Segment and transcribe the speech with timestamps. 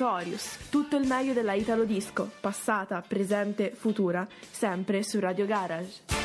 [0.00, 6.19] Notorious, tutto il meglio della Italo Disco, passata, presente, futura, sempre su Radio Garage.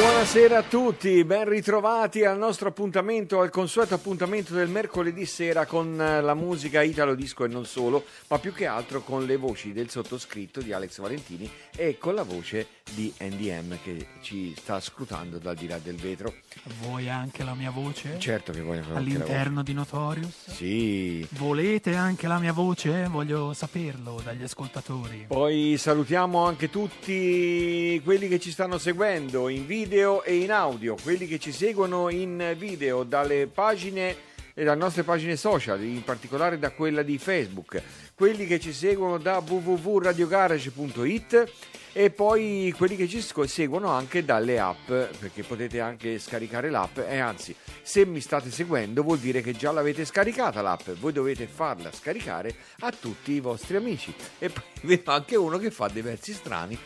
[0.00, 6.00] Buonasera a tutti, ben ritrovati al nostro appuntamento, al consueto appuntamento del mercoledì sera con
[6.00, 9.74] eh, la musica Italo Disco e non solo, ma più che altro con le voci
[9.74, 15.36] del sottoscritto di Alex Valentini e con la voce di NDM che ci sta scrutando
[15.36, 16.32] dal di là del vetro.
[16.80, 18.18] Vuoi anche la mia voce?
[18.18, 20.50] Certo che voglio All'interno di Notorious?
[20.50, 21.26] Sì.
[21.32, 23.06] Volete anche la mia voce?
[23.08, 25.26] Voglio saperlo dagli ascoltatori.
[25.28, 31.26] Poi salutiamo anche tutti quelli che ci stanno seguendo in video e in audio, quelli
[31.26, 34.14] che ci seguono in video dalle pagine
[34.54, 37.82] e dalle nostre pagine social, in particolare da quella di Facebook,
[38.14, 41.52] quelli che ci seguono da www.radiogarage.it
[41.92, 47.18] e poi quelli che ci seguono anche dalle app, perché potete anche scaricare l'app e
[47.18, 51.90] anzi, se mi state seguendo vuol dire che già l'avete scaricata l'app, voi dovete farla
[51.90, 54.14] scaricare a tutti i vostri amici.
[54.38, 56.78] E poi vedo anche uno che fa dei versi strani.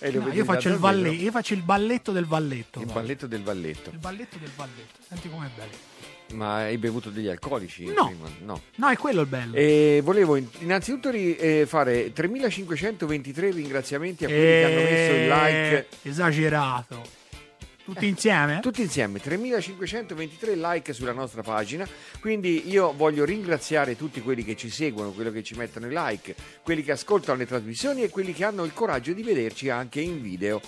[0.00, 2.78] E No, io, faccio valle- io faccio il balletto del valletto.
[2.78, 3.00] Il guarda.
[3.02, 3.90] balletto del valletto.
[3.90, 4.98] Il balletto del valletto.
[5.08, 5.96] Senti com'è bello.
[6.34, 7.84] Ma hai bevuto degli alcolici?
[7.86, 8.12] No.
[8.44, 8.60] No.
[8.76, 9.54] No, è quello il bello.
[9.56, 15.26] E volevo in- innanzitutto ri- eh, fare 3523 ringraziamenti a quelli che hanno messo il
[15.28, 15.88] like.
[16.02, 17.02] Eh, Esagerato.
[17.88, 18.60] Tutti insieme?
[18.60, 21.88] Tutti insieme, 3523 like sulla nostra pagina,
[22.20, 26.34] quindi io voglio ringraziare tutti quelli che ci seguono, quelli che ci mettono i like,
[26.62, 30.20] quelli che ascoltano le trasmissioni e quelli che hanno il coraggio di vederci anche in
[30.20, 30.60] video.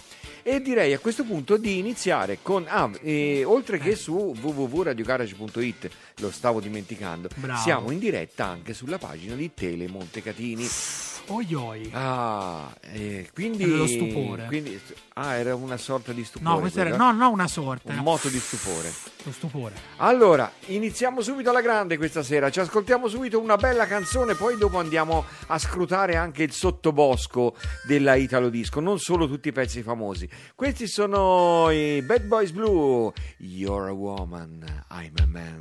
[0.43, 5.91] E direi a questo punto di iniziare con, ah, eh, oltre che su www.radiogarage.it,
[6.21, 7.61] lo stavo dimenticando, Bravo.
[7.61, 11.10] siamo in diretta anche sulla pagina di Tele Montecatini.
[11.33, 11.89] Oi oi.
[11.93, 13.63] Ah, eh, quindi...
[13.63, 14.47] È nello stupore.
[14.47, 14.81] quindi-
[15.15, 16.55] ah, era una sorta di stupore.
[16.55, 17.87] No, questo era no, no una sorta.
[17.89, 18.93] Un era moto di stupore.
[19.23, 19.75] Lo stupore.
[19.99, 22.51] Allora, iniziamo subito alla grande questa sera.
[22.51, 27.55] Ci ascoltiamo subito una bella canzone, poi dopo andiamo a scrutare anche il sottobosco
[27.87, 30.29] della Italo Disco, non solo tutti i pezzi famosi.
[30.57, 33.13] Questi sono i Bad Boys Blue.
[33.39, 35.59] You're a woman, I'm a man.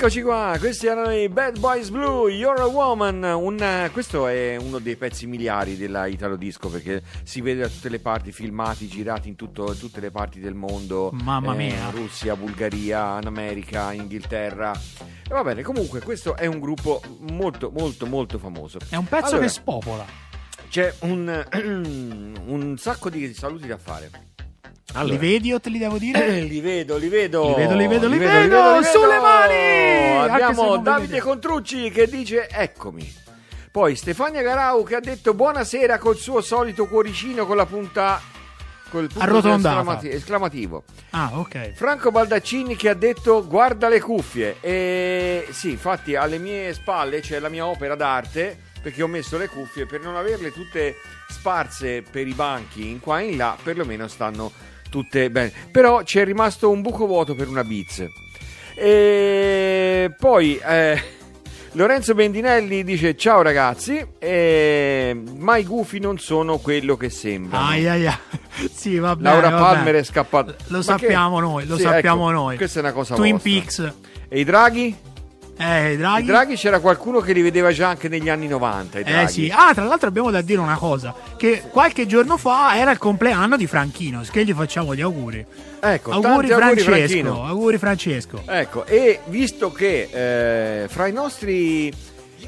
[0.00, 3.22] Eccoci qua, questi erano i Bad Boys Blue, You're a Woman.
[3.22, 7.90] Un, questo è uno dei pezzi miliari della Italo Disco perché si vede da tutte
[7.90, 11.10] le parti, filmati, girati in tutto- tutte le parti del mondo.
[11.12, 11.90] Mamma Eh, mia.
[11.90, 14.72] Russia, Bulgaria, in America, Inghilterra.
[14.72, 17.02] E va bene, comunque questo è un gruppo
[17.32, 18.78] molto molto molto famoso.
[18.88, 20.06] È un pezzo Allora, che spopola.
[20.70, 21.44] C'è un,
[22.46, 24.29] un sacco di saluti da fare.
[25.02, 26.26] Li vedi o te li devo dire?
[26.26, 27.48] Eh, li vedo, li vedo.
[27.48, 30.18] Li vedo, li vedo, li vedo, sulle mani!
[30.18, 31.20] Anche se Abbiamo non vi Davide.
[31.20, 33.18] Contrucci che dice eccomi.
[33.70, 38.20] Poi Stefania Garau che ha detto buonasera col suo solito cuoricino con la punta
[38.90, 40.82] col punto esclamativo.
[41.10, 41.74] Ah, ok.
[41.74, 44.56] Franco Baldaccini che ha detto guarda le cuffie.
[44.60, 49.46] E sì, infatti alle mie spalle c'è la mia opera d'arte perché ho messo le
[49.46, 50.96] cuffie per non averle tutte
[51.28, 54.50] sparse per i banchi in qua e in là, perlomeno stanno
[54.90, 55.50] tutte bene.
[55.70, 58.06] Però c'è rimasto un buco vuoto per una Beats.
[58.74, 61.00] E poi eh,
[61.72, 67.66] Lorenzo Bendinelli dice ciao ragazzi, eh, ma i gufi non sono quello che sembrano.
[67.66, 68.14] Ai, ai, ai.
[68.72, 69.30] Sì, va bene.
[69.30, 70.54] Laura va Palmer è scappata.
[70.68, 72.56] Lo Ma sappiamo che- noi, lo Sì, sappiamo ecco, noi.
[72.56, 73.50] Questa è una cosa Twin vostra.
[73.52, 73.92] Peaks.
[74.28, 74.96] E i draghi?
[75.60, 76.22] Eh, i draghi.
[76.22, 79.00] I draghi c'era qualcuno che li vedeva già anche negli anni 90.
[79.00, 82.76] I Eh sì, ah tra l'altro abbiamo da dire una cosa, che qualche giorno fa
[82.76, 85.44] era il compleanno di Franchino, che gli facciamo gli auguri.
[85.80, 87.44] Ecco, auguri auguri Francesco, Franchino.
[87.46, 88.42] auguri Francesco.
[88.46, 90.08] Ecco, e visto che
[90.82, 91.92] eh, fra i nostri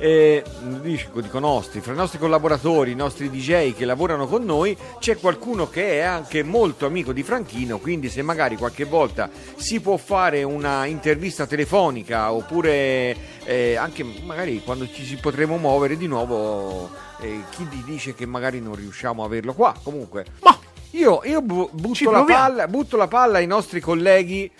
[0.02, 0.42] eh,
[0.80, 5.16] dico, dico nostri, fra i nostri collaboratori, i nostri DJ che lavorano con noi, c'è
[5.16, 9.96] qualcuno che è anche molto amico di Franchino, quindi se magari qualche volta si può
[9.96, 16.90] fare una intervista telefonica oppure eh, anche magari quando ci si potremo muovere di nuovo,
[17.20, 19.72] eh, chi dice che magari non riusciamo a averlo qua?
[19.84, 20.58] Comunque, Ma
[20.90, 24.50] io, io bu- butto, la palla, butto la palla ai nostri colleghi,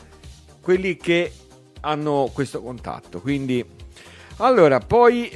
[0.60, 1.32] quelli che
[1.80, 3.20] hanno questo contatto.
[3.20, 3.80] Quindi,
[4.38, 5.28] allora, poi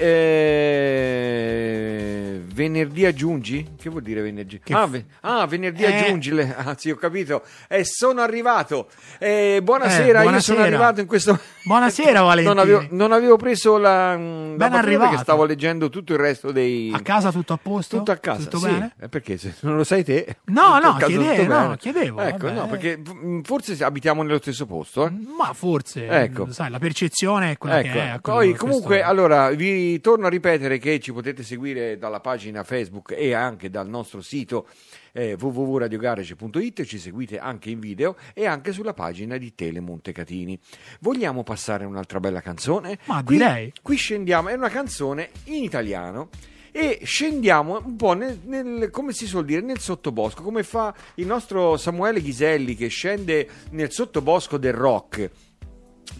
[1.17, 3.75] eh, venerdì aggiungi?
[3.81, 4.61] Che vuol dire venerdì?
[4.63, 5.95] Che ah, ve- ah, venerdì Eh.
[6.03, 6.31] aggiungi.
[6.33, 7.43] le- Ah, sì, ho capito.
[7.69, 8.89] E sono arrivato.
[9.19, 10.63] Eh, buonasera, Eh, io sono buonasera.
[10.65, 11.39] arrivato in questo.
[11.65, 12.55] Buonasera, Valentino.
[12.57, 14.13] Non avevo, non avevo preso la.
[14.13, 15.09] la Ben battuta arrivato.
[15.11, 16.91] perché stavo leggendo tutto il resto dei.
[16.95, 17.99] a casa tutto a posto?
[17.99, 18.67] Tutto a casa, Tutto sì.
[18.67, 18.93] bene?
[19.01, 20.39] Eh, perché se non lo sai te.
[20.47, 21.09] No, no, tutto
[21.45, 22.53] no, chiedevo, Ecco, vabbè.
[22.59, 25.07] no, perché mm, forse abitiamo nello stesso posto.
[25.07, 25.11] eh.
[25.37, 26.51] Ma forse, Ecco.
[26.51, 28.19] sai, la percezione è quella Ecco, che è.
[28.21, 33.13] poi questo- comunque allora vi torno a ripetere che ci potete seguire dalla pagina Facebook
[33.17, 34.69] e anche dal nostro sito
[35.13, 40.59] eh, www.radiogarage.it, ci seguite anche in video e anche sulla pagina di Tele Montecatini.
[41.01, 42.99] Vogliamo passare un'altra bella canzone?
[43.07, 43.73] Ma Qui- direi.
[43.83, 46.29] Qui scendiamo, è una canzone in italiano
[46.71, 51.27] e scendiamo un po' nel, nel- come si suol dire, nel sottobosco, come fa il
[51.27, 55.31] nostro Samuele Ghiselli che scende nel sottobosco del rock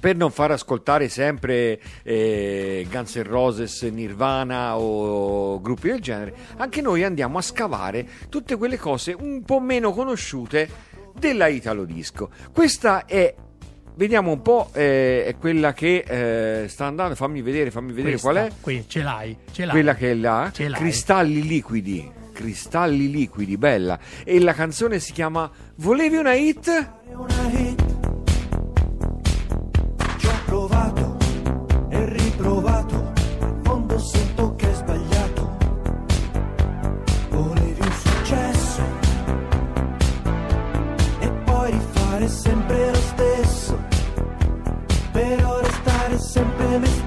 [0.01, 6.81] per non far ascoltare sempre eh, Guns N' Roses, Nirvana o gruppi del genere, anche
[6.81, 10.69] noi andiamo a scavare tutte quelle cose un po' meno conosciute
[11.19, 12.29] della Italo Disco.
[12.53, 13.35] Questa è,
[13.95, 16.05] vediamo un po', eh, è quella che
[16.65, 18.53] eh, sta andando, fammi vedere, fammi vedere Questa, qual è.
[18.61, 19.71] Qui, ce l'hai, ce l'hai.
[19.71, 20.79] Quella che è là, Ce l'hai.
[20.79, 22.13] Cristalli liquidi.
[22.33, 23.99] Cristalli liquidi, bella.
[24.23, 26.91] E la canzone si chiama Volevi una hit?
[27.15, 28.06] una hit.
[43.07, 43.79] Stesso.
[45.13, 47.06] Però restare sempre me stesso.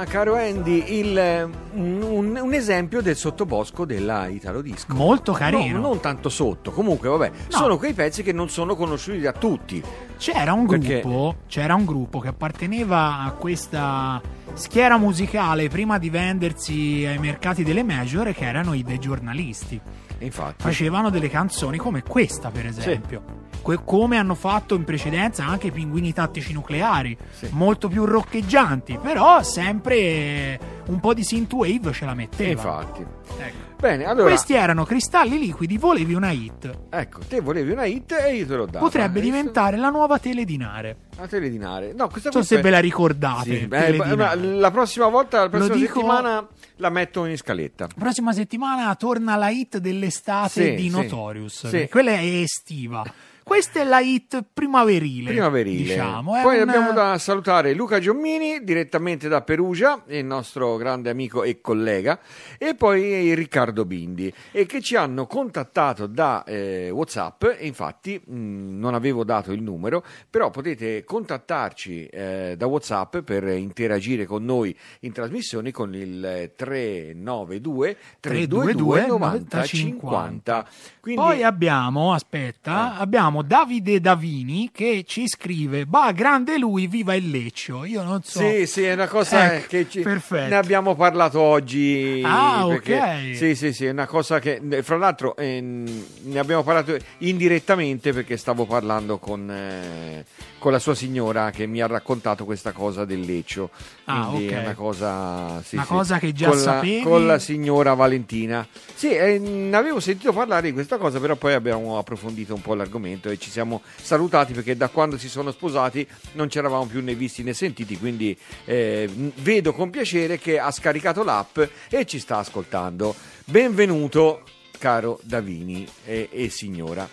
[0.00, 4.94] Era, caro Andy, il, un, un- un esempio del sottobosco della Italo Disco.
[4.94, 5.78] Molto carino.
[5.78, 7.34] No, non tanto sotto, comunque vabbè, No.
[7.48, 9.82] sono quei pezzi che non sono conosciuti da tutti.
[10.18, 14.20] C'era un Perché- gruppo, c'era un gruppo che apparteneva a questa
[14.54, 19.80] schiera musicale prima di vendersi ai mercati delle major che erano i dei giornalisti.
[20.18, 23.39] Infatti, Facevano delle canzoni come questa, per esempio.
[23.62, 27.48] Que- come hanno fatto in precedenza anche i pinguini tattici nucleari, Sì.
[27.52, 32.50] molto più roccheggianti, però sempre un po' di synthwave ce la metteva.
[32.50, 33.02] infatti.
[33.38, 33.68] Ecco.
[33.80, 36.70] Bene, allora, Questi erano cristalli liquidi, volevi una hit.
[36.90, 38.78] ecco, te volevi una hit e io te l'ho data.
[38.78, 40.96] Potrebbe diventare la nuova Teledinare.
[41.16, 41.94] La teledinare.
[41.94, 43.58] No, questa Non so se ve la ricordate.
[43.60, 43.96] Sì, eh,
[44.36, 47.88] la prossima volta, la prossima dico- settimana la metto in scaletta.
[47.96, 50.90] Prossima settimana torna la hit dell'estate Sì, di.
[50.90, 51.68] Notorious.
[51.68, 51.88] Sì.
[51.90, 53.02] Quella è estiva.
[53.50, 55.30] Questa è la hit primaverile.
[55.32, 55.82] Primaverile.
[55.82, 56.36] Diciamo.
[56.36, 61.42] È Poi un- abbiamo da salutare Luca Giommini direttamente da Perugia, il nostro grande amico
[61.42, 62.20] e collega,
[62.58, 67.42] e poi Riccardo Bindi, e che ci hanno contattato da eh, WhatsApp.
[67.58, 73.48] E infatti mh, non avevo dato il numero, però potete contattarci eh, da WhatsApp per
[73.48, 80.68] interagire con noi in trasmissioni con il eh, 392 322 90 50.
[81.00, 83.02] Quindi, Poi abbiamo, aspetta, Eh.
[83.02, 87.84] abbiamo Davide Davini che ci scrive: Bah, grande lui, viva il Leccio.
[87.84, 88.40] Io non so.
[88.40, 90.48] Sì, sì, è una cosa Ecco, che ci- perfetto.
[90.48, 92.22] ne abbiamo parlato oggi.
[92.24, 92.98] Ah, perché-
[93.30, 93.36] ok.
[93.36, 98.36] Sì, sì, sì, è una cosa che, fra l'altro, ehm, ne abbiamo parlato indirettamente perché
[98.36, 100.24] stavo parlando con, eh,
[100.60, 103.70] con la sua signora che mi ha raccontato questa cosa del leccio.
[104.04, 104.52] Ah, Quindi ok.
[104.52, 105.62] è una cosa.
[105.62, 105.90] sì, Una sì.
[105.90, 107.02] cosa che già con la, sapevi?
[107.02, 108.68] Con la signora Valentina.
[108.94, 112.74] Sì, eh, ne avevo sentito parlare di questa cosa, però poi abbiamo approfondito un po'
[112.74, 117.02] l'argomento e ci siamo salutati perché da quando si sono sposati non ci eravamo più
[117.02, 122.18] né visti né sentiti, quindi eh, vedo con piacere che ha scaricato l'app e ci
[122.18, 123.14] sta ascoltando.
[123.46, 124.42] Benvenuto,
[124.78, 127.08] caro Davini e, e signora.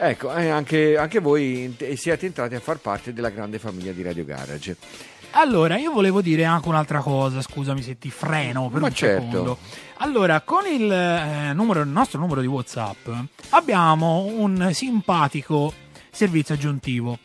[0.00, 4.24] Ecco, eh, anche, anche voi siete entrati a far parte della grande famiglia di Radio
[4.24, 4.76] Garage.
[5.32, 9.24] Allora, io volevo dire anche un'altra cosa, scusami se ti freno per Ma un certo.
[9.24, 9.58] secondo.
[9.96, 13.08] Allora, con il, eh, numero, il nostro numero di WhatsApp
[13.50, 15.72] abbiamo un simpatico
[16.10, 17.18] servizio aggiuntivo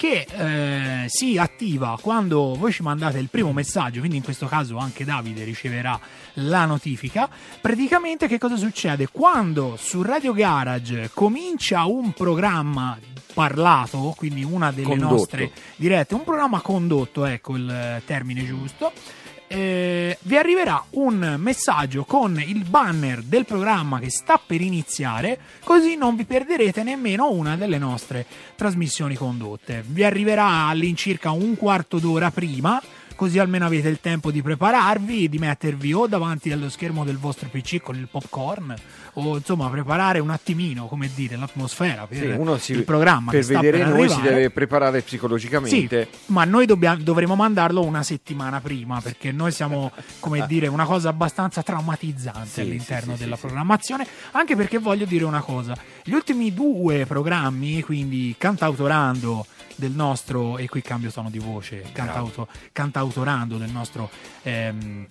[0.00, 4.78] che eh, si attiva quando voi ci mandate il primo messaggio, quindi in questo caso
[4.78, 6.00] anche Davide riceverà
[6.36, 7.28] la notifica.
[7.60, 9.08] Praticamente che cosa succede?
[9.12, 12.98] Quando su Radio Garage comincia un programma
[13.34, 15.12] parlato, quindi una delle Condotto.
[15.12, 18.92] nostre dirette, un programma condotto, ecco il termine giusto.
[19.52, 25.96] Eh, vi arriverà un messaggio con il banner del programma che sta per iniziare, così
[25.96, 29.82] non vi perderete nemmeno una delle nostre trasmissioni condotte.
[29.84, 32.80] Vi arriverà all'incirca un quarto d'ora prima,
[33.20, 37.50] così almeno avete il tempo di prepararvi, di mettervi o davanti allo schermo del vostro
[37.50, 38.74] PC con il popcorn,
[39.14, 43.44] o insomma preparare un attimino, come dire, l'atmosfera per Sì, uno si- il programma per
[43.44, 44.34] vedere per noi si arrivare.
[44.36, 46.08] deve preparare Sì, psicologicamente.
[46.26, 51.10] ma noi dobbiamo- dovremo mandarlo una settimana prima perché noi siamo, come dire, una cosa
[51.10, 53.46] abbastanza traumatizzante Sì, all'interno sì, sì, della sì, sì.
[53.48, 54.06] programmazione.
[54.30, 55.76] Anche perché voglio dire una cosa:
[56.10, 62.48] gli ultimi due programmi, quindi Cantautorando del nostro, e qui cambio tono di voce, cantauto-
[62.72, 64.10] Cantautorando del nostro.
[64.42, 65.06] ehm,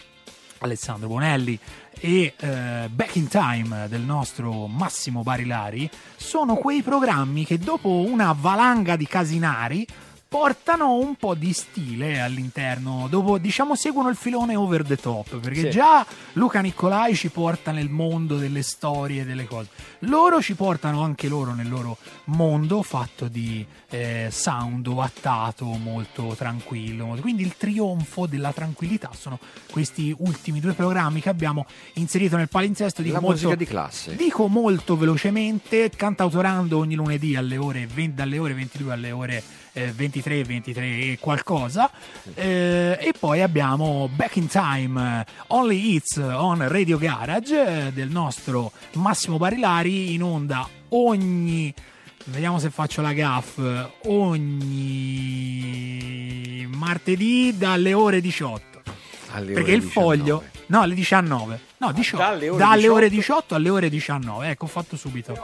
[0.61, 1.57] Alessandro Bonelli
[2.01, 8.35] e eh, Back in Time del nostro Massimo Barilari sono quei programmi che dopo una
[8.37, 9.87] valanga di casinari
[10.29, 15.61] portano un po' di stile all'interno, dopo diciamo seguono il filone over the top, perché
[15.61, 15.69] Sì.
[15.71, 19.69] già Luca Nicolai ci porta nel mondo delle storie, delle cose.
[20.03, 27.17] Loro ci portano anche loro nel loro mondo fatto di eh, sound ovattato, molto tranquillo.
[27.19, 29.39] Quindi il trionfo della tranquillità sono
[29.71, 33.01] questi ultimi due programmi che abbiamo inserito nel palinsesto.
[33.01, 34.15] Molto- musica di classe.
[34.15, 39.43] Dico molto velocemente, cantautorando ogni lunedì alle ore 20 dalle ore 22 alle ore
[39.79, 41.89] eh, 23, 23 e qualcosa.
[42.33, 48.09] Eh, e poi abbiamo Back in Time, eh, Only Hits on Radio Garage eh, del
[48.09, 51.73] nostro Massimo Barilari in onda ogni...
[52.25, 53.59] Vediamo se faccio la gaff.
[54.05, 54.99] Ogni
[56.71, 58.81] martedì dalle ore 18.
[59.31, 60.43] Alle Perché ore il foglio.
[60.69, 60.71] 19.
[60.71, 61.59] No, alle 19.
[61.77, 62.23] No, 18.
[62.23, 62.93] Dalle ore Dalle 18.
[62.93, 64.49] ore 18 alle ore 19.
[64.49, 65.37] Ecco, ho fatto subito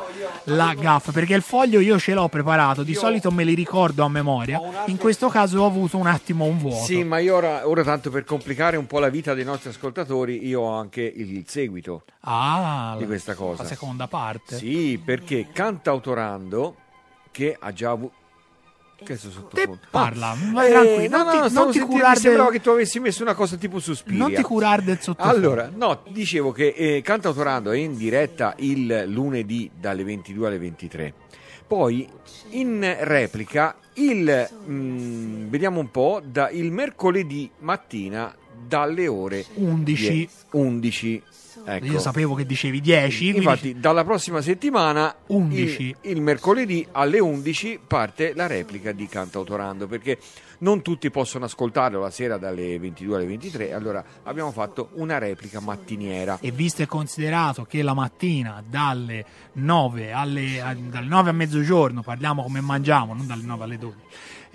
[0.45, 1.11] la gaffa.
[1.11, 2.83] Perché il foglio io ce l'ho preparato.
[2.83, 4.59] Di solito me li ricordo a memoria.
[4.87, 6.83] In questo caso ho avuto un attimo un vuoto.
[6.85, 10.45] Sì, ma io ora, ora tanto per complicare un po' la vita dei nostri ascoltatori,
[10.45, 12.03] io ho anche il seguito.
[12.21, 13.63] Ah, di questa cosa.
[13.63, 14.57] La seconda parte.
[14.57, 16.75] Sì, perché cantautorando
[17.31, 18.13] che ha già avuto
[19.03, 19.79] questo Te sottofondo.
[19.89, 21.17] parla, vai eh, tranquillo.
[21.17, 23.21] no, non ti, no, non stavo ti curare mi sembrava del, che tu avessi messo
[23.23, 24.19] una cosa tipo Suspiria.
[24.19, 25.37] non ti curare del sottofondo.
[25.37, 31.13] Allora, no, dicevo che eh, Cantautorando è in diretta il lunedì dalle 22 alle 23.
[31.67, 32.07] Poi
[32.51, 38.33] in replica il mm, vediamo un po' da il mercoledì mattina
[38.67, 39.83] dalle ore 11.
[39.83, 41.23] 10 11.
[41.63, 41.85] Ecco.
[41.85, 43.17] Io sapevo che dicevi 10.
[43.31, 45.95] quindi- Infatti, dalla prossima settimana, 11.
[46.01, 50.17] Il, il mercoledì alle 11 parte la replica di Cantautorando perché
[50.59, 53.73] non tutti possono ascoltarlo la sera dalle 22 alle 23.
[53.73, 56.37] Allora abbiamo fatto una replica mattiniera.
[56.41, 62.01] e visto e considerato che la mattina dalle 9, alle, a- dalle 9 a mezzogiorno
[62.01, 63.97] parliamo come mangiamo, non dalle 9 alle 12,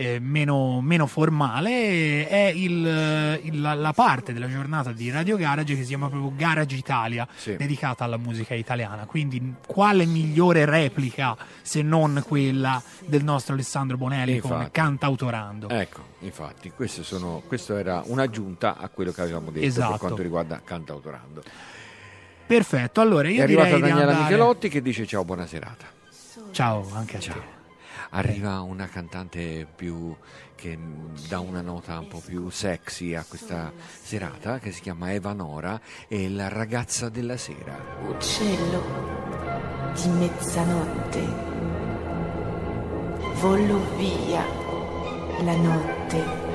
[0.00, 5.74] eh, meno, meno formale, è il- il- la, la parte della giornata di Radio Garage
[5.74, 7.54] che si chiama proprio Garage Italia, Sì.
[7.56, 9.04] dedicata alla musica italiana.
[9.04, 14.70] Quindi, quale migliore replica se non quella del nostro Alessandro Bonelli Infatti.
[14.70, 15.68] cantautorando?
[15.68, 19.90] Ecco, infatti, sono, questo era un'aggiunta a quello che avevamo detto Esatto.
[19.90, 21.42] per quanto riguarda Cantautorando.
[22.46, 24.30] Perfetto, allora È io arrivata direi di Daniela andare...
[24.30, 25.84] Michelotti che dice ciao, buona serata.
[26.52, 27.58] Ciao anche a te.
[28.10, 30.14] Arriva una cantante più
[30.56, 30.76] che
[31.28, 35.80] dà una nota un po' più sexy a questa serata che si chiama Eva Nora
[36.08, 37.78] e la ragazza della sera.
[38.08, 41.20] Uccello di mezzanotte,
[43.34, 44.44] volo via
[45.42, 46.49] la notte.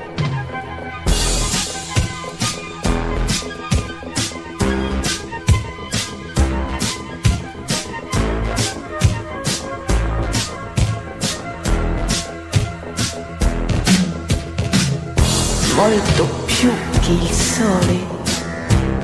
[15.76, 17.98] Molto più che il sole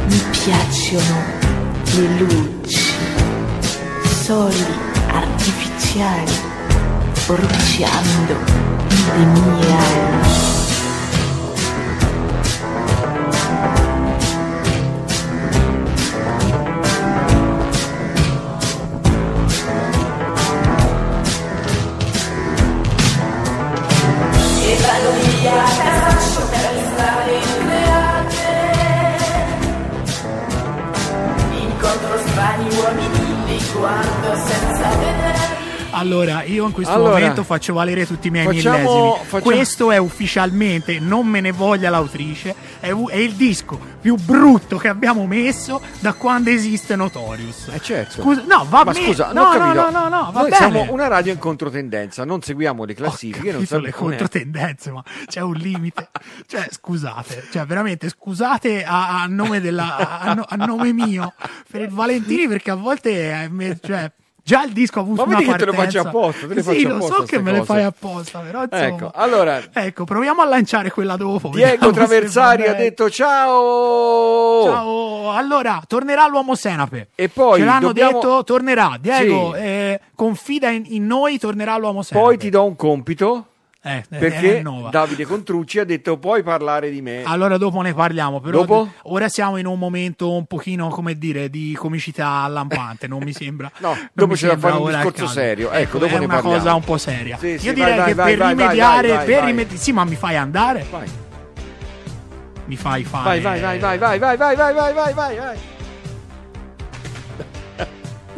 [0.06, 1.22] mi piacciono
[1.96, 2.94] le luci,
[4.24, 4.64] soli
[5.06, 6.32] artificiali,
[7.26, 8.36] bruciando
[9.12, 10.61] le mie ali.
[36.02, 39.24] Allora, io in questo Allora, momento faccio valere tutti i miei facciamo- millesimi.
[39.28, 44.76] facciamo- Questo è ufficialmente, non me ne voglia l'autrice, è, è il disco più brutto
[44.78, 47.68] che abbiamo messo da quando esiste Notorious.
[47.72, 48.20] Eh certo.
[48.22, 49.06] Scusa, no, va Ma bene.
[49.06, 50.56] scusa, no, ho no, no, no, no, va Noi bene.
[50.56, 55.02] siamo una radio in controtendenza, non seguiamo le Ho classifiche, non capito le controtendenze, ma
[55.26, 56.08] c'è un limite.
[56.46, 61.32] cioè, scusate, cioè, veramente, scusate a, a nome della, a, a nome mio
[61.70, 64.10] per il Valentini, perché a volte, me- cioè,
[64.44, 66.02] già il disco ha avuto Ma una vedi che te le partenza.
[66.02, 67.72] faccio apposta, te le sì, lo so che me le cose.
[67.72, 68.86] fai apposta, però insomma.
[68.86, 71.48] Ecco, allora Ecco, proviamo a lanciare quella dopo.
[71.50, 74.64] Diego Traversari ha detto ciao.
[74.64, 77.08] Ciao, allora tornerà l'uomo senape.
[77.14, 78.96] E poi ce l'hanno dobbiamo- detto, tornerà.
[79.00, 79.60] Diego, Sì.
[79.60, 82.24] eh, confida in, in noi, tornerà l'uomo senape.
[82.26, 83.46] Poi ti do un compito
[83.84, 84.62] Eh, eh, perché eh.
[84.90, 87.24] Davide Contrucci ha detto puoi parlare di me.
[87.24, 88.92] Allora dopo ne parliamo, però Dopo?
[89.04, 93.68] ora siamo in un momento un pochino, come dire, di comicità lampante, non mi sembra.
[93.78, 95.72] No, dopo da sembra fare un discorso serio.
[95.72, 96.58] Ecco, dopo è ne una parliamo.
[96.58, 97.36] cosa un po' seria.
[97.38, 99.46] Sì, sì, Io direi vai, che vai, per vai, rimediare, per vai.
[99.46, 100.86] rimed- Sì, ma mi fai andare?
[100.88, 101.08] Vai.
[102.66, 105.58] Mi fai fare vai, vai, vai, vai, vai, vai, vai, vai, vai, vai.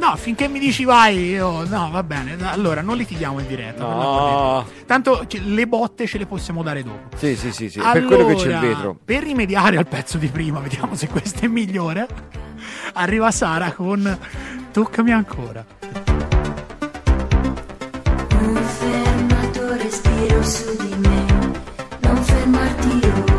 [0.07, 1.65] No, finché mi dici vai, io.
[1.67, 2.37] No, va bene.
[2.43, 3.87] Allora, non litighiamo in diretta.
[3.87, 4.67] No.
[4.85, 7.17] Tanto le botte ce le possiamo dare dopo.
[7.17, 7.81] Sì, sì, sì, sì.
[7.81, 8.99] per quello che c'è il Allora, vetro.
[9.03, 12.07] Per rimediare al pezzo di prima, vediamo se questo è migliore.
[12.93, 14.19] Arriva Sara con
[14.73, 15.65] Toccami ancora.
[18.29, 21.25] Non ferma tuo respiro su di me,
[22.01, 23.34] non fermarti ora.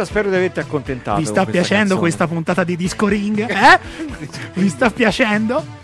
[0.00, 1.18] Questa volta spero di averti accontentato.
[1.18, 2.00] Vi sta questa piacendo canzone.
[2.00, 3.46] questa puntata di Disco Ring?
[3.50, 3.78] Eh?
[4.54, 5.78] Vi sta piacendo?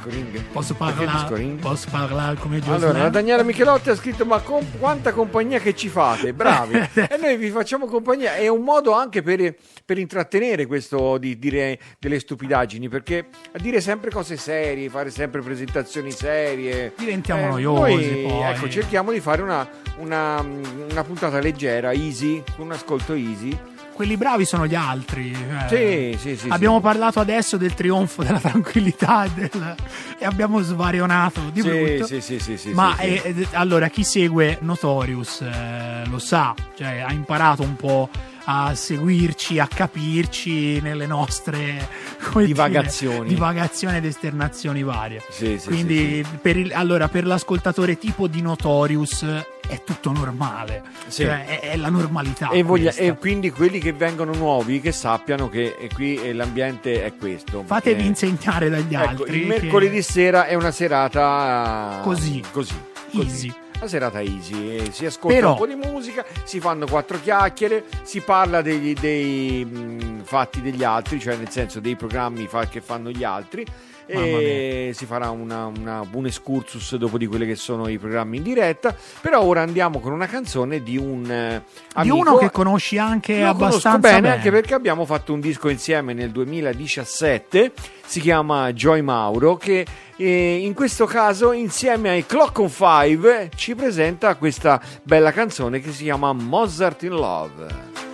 [0.00, 0.40] Disco ring?
[0.52, 1.56] Posso parlare?
[1.60, 2.98] Posso parlare come Allora, Giuseppe?
[2.98, 6.74] la Daniela Michelotti ha scritto: Ma con quanta compagnia che ci fate, bravi!
[6.94, 8.34] e noi vi facciamo compagnia.
[8.36, 13.80] È un modo anche per, per intrattenere questo di dire delle stupidaggini, perché a dire
[13.80, 16.94] sempre cose serie, fare sempre presentazioni serie.
[16.96, 18.42] Diventiamo eh, noiosi, Noi, poi.
[18.42, 23.58] ecco, cerchiamo di fare una, una, una puntata leggera, easy, con un ascolto easy.
[24.00, 25.30] Quelli bravi sono gli altri.
[25.30, 26.16] eh.
[26.16, 26.48] Sì, sì, sì.
[26.48, 26.82] abbiamo sì.
[26.84, 29.74] parlato adesso del trionfo della tranquillità e, del-
[30.18, 32.06] e abbiamo svarionato di Sì, brutto.
[32.06, 33.08] sì, sì, sì, sì, Ma sì, sì.
[33.28, 38.08] eh, eh, allora chi segue Notorious eh, lo sa, cioè ha imparato un po'
[38.52, 41.88] a seguirci, a capirci nelle nostre
[42.22, 43.28] come dire, Divagazioni.
[43.28, 45.22] divagazioni ed esternazioni varie.
[45.30, 49.24] Sì, sì, Quindi Per, il- allora, per l'ascoltatore tipo di Notorious
[49.68, 51.22] è tutto normale, Sì.
[51.22, 52.48] Cioè, è, è la normalità.
[52.50, 57.62] E, voglia- e quindi quelli che vengono nuovi che sappiano che qui l'ambiente è questo.
[57.64, 59.36] Fatevi Eh, insegnare dagli ecco, altri.
[59.36, 62.42] il che- mercoledì sera è una serata Così.
[62.50, 62.74] così,
[63.12, 63.52] Easy.
[63.80, 67.84] Una serata easy, eh, si ascolta Però- un po' di musica, si fanno quattro chiacchiere,
[68.02, 72.82] si parla degli, dei mh, fatti degli altri, cioè nel senso dei programmi fa- che
[72.82, 73.64] fanno gli altri.
[74.10, 78.42] E si farà una, una- un excursus dopo di quelli che sono i programmi in
[78.42, 78.94] diretta.
[79.20, 82.16] Però ora andiamo con una canzone di un eh, Di amico.
[82.16, 84.34] uno che conosci anche Lo abbastanza bene, bene.
[84.34, 87.72] anche perché abbiamo fatto un disco insieme nel 2017,
[88.04, 93.74] si chiama Joy Mauro, che eh, in questo caso insieme ai Clock on Five ci
[93.74, 98.09] presenta questa bella canzone che si chiama Mozart in Love.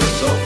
[0.00, 0.45] so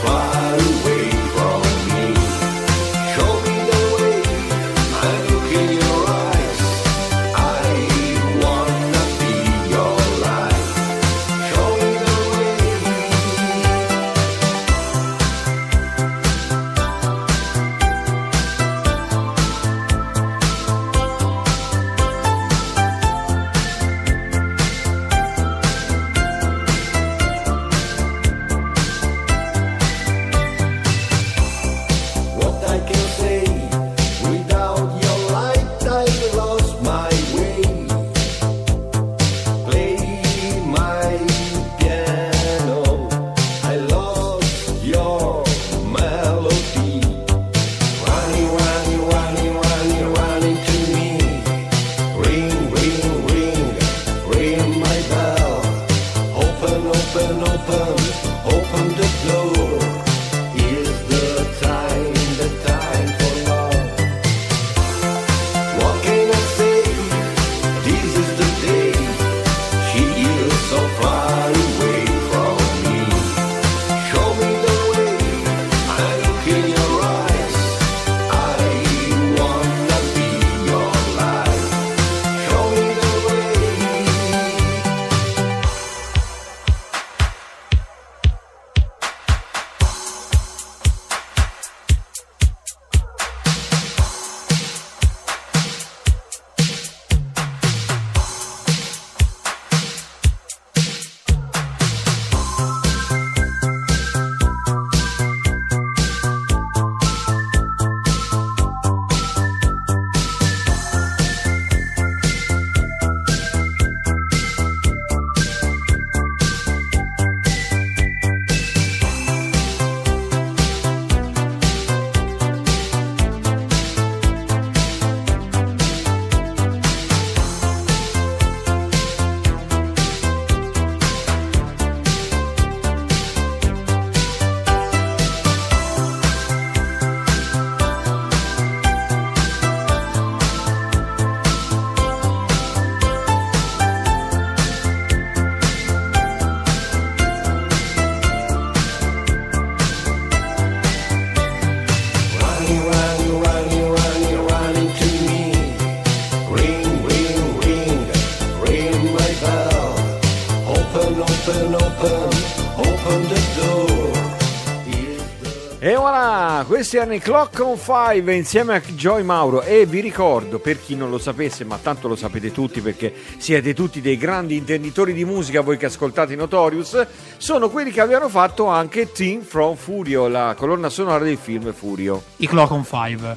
[166.92, 171.09] Erano i Clock on 5 insieme a Joy Mauro e vi ricordo, per chi non
[171.09, 175.61] lo sapesse, ma tanto lo sapete tutti perché siete tutti dei grandi intenditori di musica,
[175.61, 180.88] voi che ascoltate Notorious, sono quelli che avevano fatto anche Team from Furio, la colonna
[180.88, 182.22] sonora del film Furio.
[182.38, 183.37] I Clock on 5.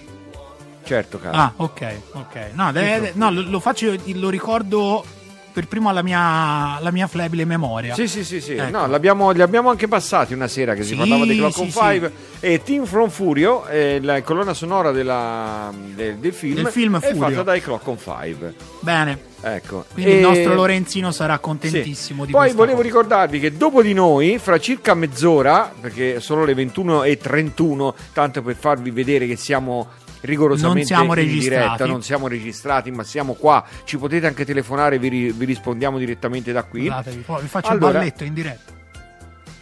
[0.83, 1.37] Certo, caro.
[1.37, 2.35] Ah, ok, ok.
[2.53, 5.05] No, deve- no, lo, lo faccio, lo ricordo
[5.53, 7.93] per primo alla mia, alla mia flebile memoria.
[7.93, 8.53] Sì, sì, sì, sì.
[8.55, 8.85] Ecco.
[8.85, 8.87] No,
[9.31, 11.79] li abbiamo anche passati una sera che si Sì, parlava di Clock sì, on sì.
[11.79, 16.99] 5 e Team from Furio, eh, la colonna sonora della- del, del film, Del film
[16.99, 18.53] è fatta dai Clock on 5.
[18.81, 19.31] Bene.
[19.45, 19.83] Ecco.
[19.93, 21.41] Quindi il E- nostro Lorenzino sarà Sì.
[21.41, 22.87] contentissimo di Poi volevo cosa.
[22.87, 28.89] ricordarvi che dopo di noi, fra circa mezz'ora, perché sono le 21.31, tanto per farvi
[28.91, 29.87] vedere che siamo
[30.23, 33.63] rigorosamente Non in diretta, non siamo registrati, ma siamo qua.
[33.83, 36.91] Ci potete anche telefonare, vi, ri- vi rispondiamo direttamente da qui.
[37.25, 38.71] Poi vi faccio Allora- il balletto in diretta.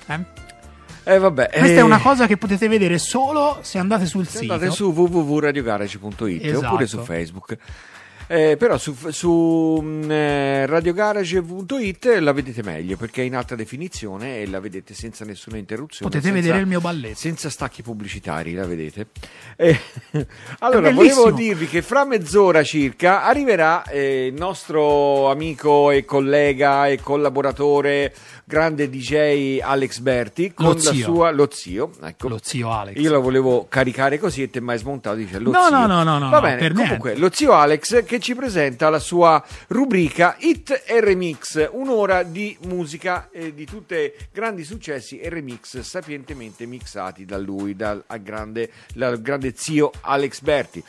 [0.08, 0.20] Eh?
[1.04, 4.40] Eh, vabbè, Questa eh, è una cosa che potete vedere solo se andate sul se
[4.40, 4.54] sito.
[4.54, 6.66] Andate su www.radiogarage.it Esatto.
[6.66, 7.58] oppure su Facebook.
[8.34, 14.40] Eh, però su, su mm, eh, radiogarage.it la vedete meglio perché è in alta definizione
[14.42, 16.10] e la vedete senza nessuna interruzione.
[16.10, 17.18] Potete senza- vedere il mio balletto.
[17.18, 19.08] senza stacchi pubblicitari, la vedete?
[19.58, 19.78] Eh,
[20.60, 27.02] allora, volevo dirvi che fra mezz'ora circa arriverà eh, il nostro amico e collega e
[27.02, 28.14] collaboratore,
[28.46, 31.04] grande DJ Alex Berti, con Lo la zio.
[31.04, 32.30] sua, lo zio, ecco.
[32.30, 32.98] Lo zio Alex.
[32.98, 35.78] Io la volevo caricare così e te mai smontato, dice lo No, zio.
[35.78, 39.44] no, no, no, no, Va bene, comunque, lo zio Alex che ci presenta la sua
[39.68, 46.66] rubrica Hit e Remix, un'ora di musica e di tutti grandi successi e remix sapientemente
[46.66, 50.84] mixati da lui, dal al grande, dal grande zio Alex Berti.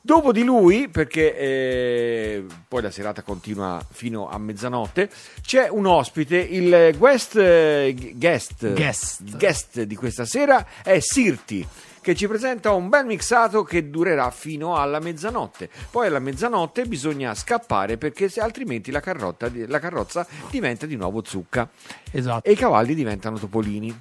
[0.00, 5.10] Dopo di lui, perché eh, poi la serata continua fino a mezzanotte,
[5.42, 9.36] c'è un ospite, il guest, eh, guest, Guest.
[9.36, 11.66] guest di questa sera è Sirti
[12.06, 15.68] che ci presenta un bel mixato che durerà fino alla mezzanotte.
[15.90, 21.24] Poi alla mezzanotte bisogna scappare perché se altrimenti la, carrotta la carrozza diventa di nuovo
[21.26, 21.68] zucca
[22.12, 22.48] Esatto.
[22.48, 23.92] e i cavalli diventano topolini.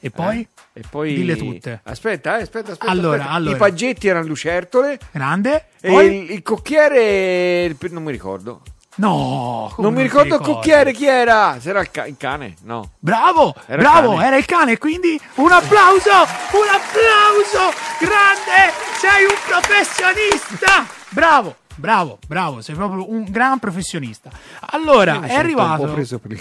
[0.00, 0.42] E poi?
[0.42, 0.80] Eh?
[0.80, 1.80] E poi Dille tutte.
[1.82, 2.88] Aspetta, eh, aspetta, aspetta.
[2.88, 3.34] Allora, aspetta.
[3.34, 3.56] allora.
[3.56, 5.64] I paggetti erano lucertole Grande?
[5.80, 6.06] e Poi?
[6.22, 8.62] il, il cocchiere non mi ricordo.
[8.98, 11.56] No, non mi ricordo il cocchiere chi era.
[11.60, 12.54] Se era il, ca- il cane?
[12.62, 12.90] No.
[12.98, 14.26] Bravo, Era bravo, cane.
[14.26, 20.84] era il cane, quindi un applauso, un applauso, grande, sei un professionista.
[21.10, 24.30] Bravo, bravo, bravo, sei proprio un gran professionista.
[24.70, 25.84] Allora, è arrivato,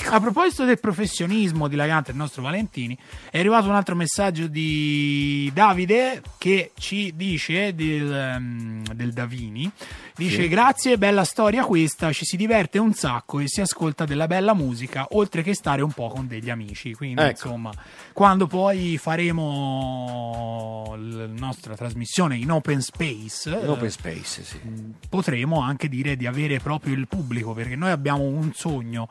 [0.10, 2.98] a proposito del professionismo dilagante del nostro Valentini,
[3.30, 9.72] è arrivato un altro messaggio di Davide che ci dice del, ehm, del Davini.
[10.18, 14.56] Dice grazie, bella storia questa, ci si diverte un sacco e si ascolta della bella
[14.56, 16.96] musica, oltre che stare un po' con degli amici.
[16.96, 17.30] Quindi, Ecco.
[17.30, 17.72] insomma,
[18.14, 24.60] quando poi faremo la nostra trasmissione in open space, In eh, open space, sì.
[25.08, 29.10] potremo anche dire di avere proprio il pubblico, perché noi abbiamo un sogno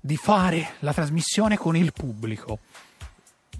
[0.00, 2.60] di fare la trasmissione con il pubblico.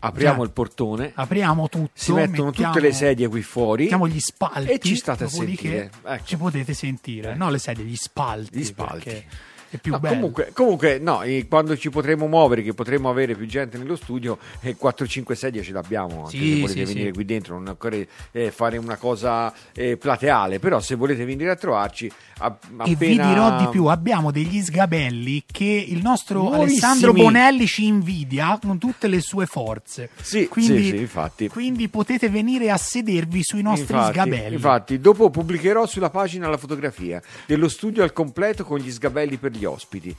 [0.05, 1.13] Apriamo Cioè, il portone.
[1.15, 3.83] Apriamo tutto, Si mettono mettiamo- tutte le sedie qui fuori.
[3.83, 5.91] Mettiamo gli spalti E ci state a sentire.
[6.05, 6.25] Ecco.
[6.25, 8.59] Ci potete sentire, no le sedie, gli spalti.
[8.59, 9.25] Gli spalti.
[9.73, 10.15] È più No, bello.
[10.15, 14.77] comunque, comunque, no, quando ci potremo muovere, che potremo avere più gente nello studio, eh,
[14.77, 16.25] 4-5 sedie ce l'abbiamo.
[16.25, 17.13] Anche Sì, se volete sì, venire sì.
[17.15, 20.59] qui dentro, non occorre eh, fare una cosa eh, plateale.
[20.59, 22.55] Però, se volete venire a trovarci, a-
[22.85, 26.65] E vi appena- dirò di più, abbiamo degli sgabelli che il nostro Nuovissimi.
[26.71, 30.11] Alessandro Bonelli ci invidia con tutte le sue forze.
[30.21, 31.49] Sì, quindi, sì, infatti.
[31.49, 34.55] quindi potete venire a sedervi sui nostri Infatti, sgabelli.
[34.55, 39.53] Infatti, dopo pubblicherò sulla pagina la fotografia dello studio al completo con gli sgabelli per
[39.53, 40.15] gli ospiti.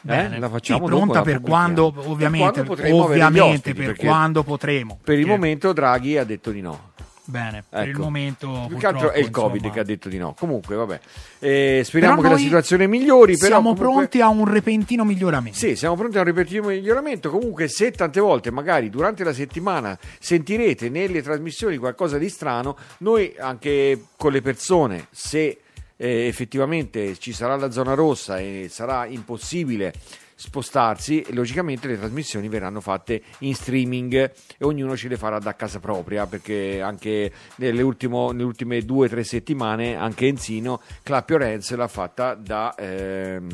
[0.00, 0.36] Bene.
[0.36, 3.96] Eh, la facciamo Sì, pronta per quando, Per ovviamente, quando avere gli ovviamente ospiti, per
[3.96, 4.98] quando potremo.
[5.02, 6.92] Per il momento Draghi ha detto di no.
[7.24, 8.02] Bene, per il Ecco.
[8.04, 10.34] momento Più che altro è il Covid insomma, che ha detto di no.
[10.38, 11.00] Comunque, vabbè.
[11.40, 13.36] Eh, speriamo che la situazione migliori.
[13.36, 15.58] Però Siamo comunque- pronti a un repentino miglioramento.
[15.58, 17.28] Sì, siamo pronti a un repentino miglioramento.
[17.28, 23.34] Comunque, se tante volte, magari durante la settimana, sentirete nelle trasmissioni qualcosa di strano, noi
[23.38, 25.58] anche con le persone, se
[25.98, 29.92] eh, effettivamente ci sarà la zona rossa e sarà impossibile
[30.40, 35.80] spostarsi, logicamente le trasmissioni verranno fatte in streaming e ognuno ce le farà da casa
[35.80, 41.74] propria perché anche nelle, ultimo- nelle ultime due o tre settimane anche Enzino Clappio Renz
[41.74, 43.48] l'ha fatta da, ehm,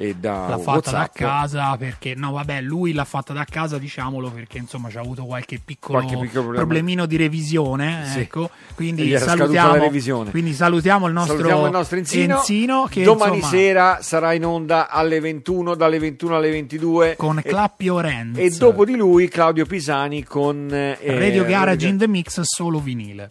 [0.00, 1.14] e da L'ha fatta da WhatsApp.
[1.16, 5.60] casa perché, no, vabbè, lui l'ha fatta da casa, diciamolo, perché insomma c'ha avuto qualche
[5.62, 8.04] piccolo, Qualche piccolo problemino di revisione.
[8.06, 8.20] Sì.
[8.20, 9.90] Ecco, quindi salutiamo,
[10.30, 14.88] quindi salutiamo il nostro, Salutiamo il nostro Enzino, che domani insomma, sera sarà in onda
[14.88, 20.22] alle 21 dalle 21 alle 22 con Clappy Orenz e dopo di lui Claudio Pisani
[20.22, 23.26] con eh, Radio Garage Radio- in the Mix solo vinile.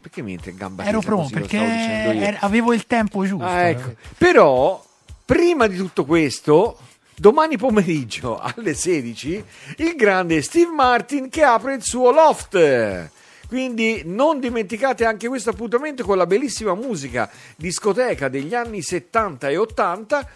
[0.00, 3.44] perché mi entra in gamba Ero pronto perché avevo il tempo giusto.
[3.44, 3.94] Ah, ecco.
[4.16, 4.82] Però,
[5.28, 6.78] prima di tutto questo,
[7.14, 9.44] domani pomeriggio alle 16,
[9.76, 13.10] il grande Steve Martin che apre il suo loft.
[13.46, 19.58] Quindi non dimenticate anche questo appuntamento con la bellissima musica discoteca degli anni 70 e
[19.58, 20.28] 80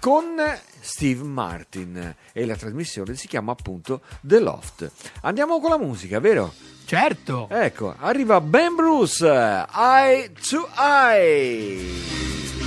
[0.00, 0.40] con
[0.80, 4.90] Steve Martin e la trasmissione si chiama appunto The Loft.
[5.22, 6.54] Andiamo con la musica, vero?
[6.86, 7.48] Certo.
[7.50, 12.57] Ecco, arriva Ben Bruce, Eye to Eye.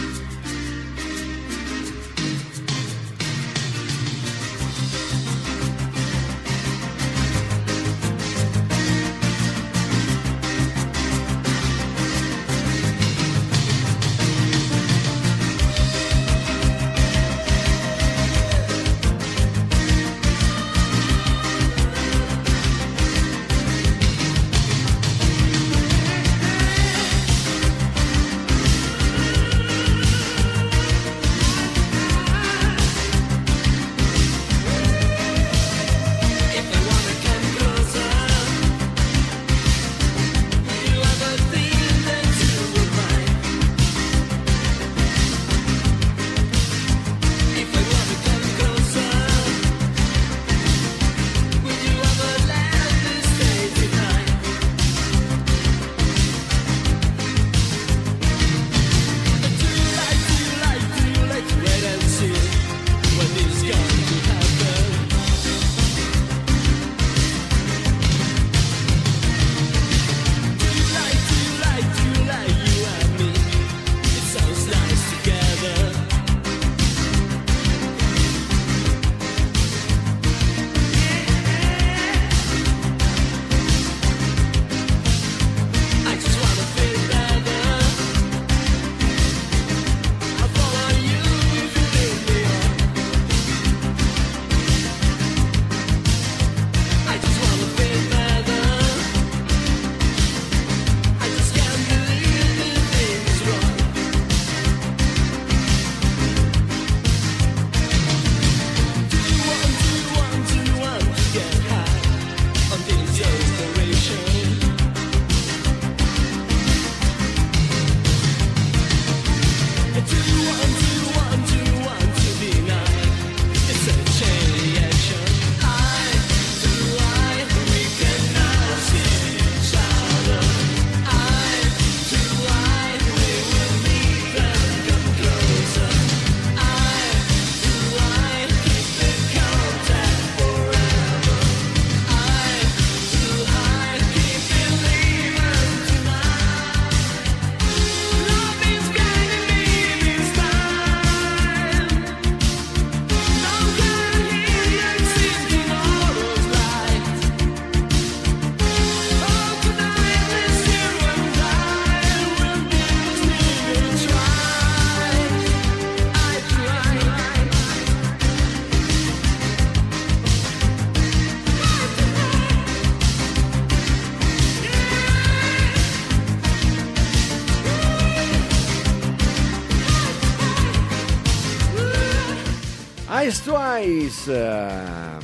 [183.44, 185.18] To Eyes, eh,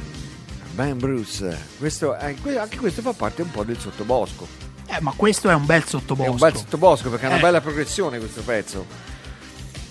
[0.74, 1.58] Ben Bruce.
[1.78, 4.46] Questo, eh, anche questo fa parte un po' del sottobosco.
[4.88, 6.32] Eh, ma questo è un bel È sottobosco.
[6.32, 7.42] un bel sottobosco perché ha una Eh.
[7.42, 8.86] bella progressione questo pezzo.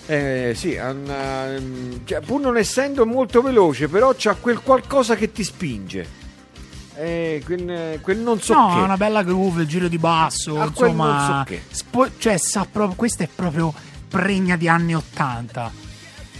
[0.05, 5.31] Eh, sì, una- ehm, cioè, pur non essendo molto veloce, però c'ha quel qualcosa che
[5.31, 6.07] ti spinge.
[6.95, 8.79] Eh, quel, quel non so no, che.
[8.79, 11.63] ha una bella groove, il giro di basso, Ah, insomma, so che.
[11.71, 13.73] spo- cioè, sa proprio, questa è proprio
[14.07, 15.85] pregna di anni 80.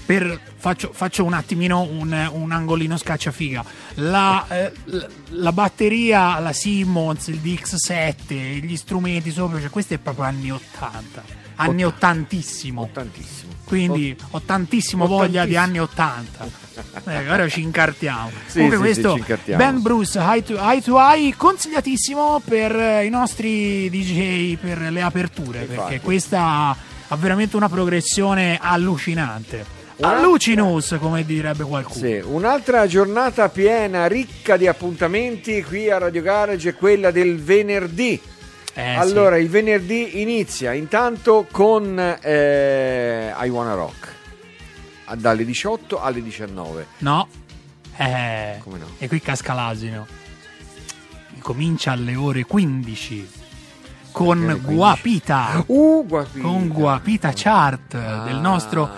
[0.06, 3.64] Per, faccio, faccio un attimino un, un angolino scacciafiga.
[3.96, 9.98] La, eh, la, la batteria, la Simmons, il DX7, gli strumenti sopra, cioè, questo è
[9.98, 11.46] proprio anni 80.
[11.60, 12.90] Anni Ott- ottantissimo.
[12.92, 13.54] Tantissimo.
[13.64, 16.66] Quindi ho tantissimo voglia di anni 80.
[17.08, 18.30] Eh, ora ci incartiamo.
[18.46, 19.64] Sì, Comunque sì, questo sì, ci incartiamo.
[19.64, 25.02] Ben Bruce Eye to Eye, to Eye, consigliatissimo per eh, i nostri DJ per le
[25.02, 25.76] aperture, Infatti.
[25.76, 29.77] perché questa ha veramente una progressione allucinante.
[30.00, 31.96] Allucinus, come direbbe qualcuno.
[32.06, 38.20] Sì, un'altra giornata piena, ricca di appuntamenti qui a Radio Garage è quella del venerdì.
[38.74, 39.42] Eh, allora, sì.
[39.42, 44.08] il venerdì inizia intanto con eh, I Wanna Rock
[45.16, 46.86] dalle 18 alle 19.
[47.00, 47.28] No.
[47.96, 48.86] Eh, Come no?
[49.00, 50.06] E qui casca l'asino.
[51.40, 53.30] Comincia alle ore 15
[54.12, 54.74] con Alle 15.
[54.76, 55.64] Guapita.
[55.68, 56.42] Uh, guapita.
[56.48, 58.24] Con Guapita Chart Ah.
[58.26, 58.90] del nostro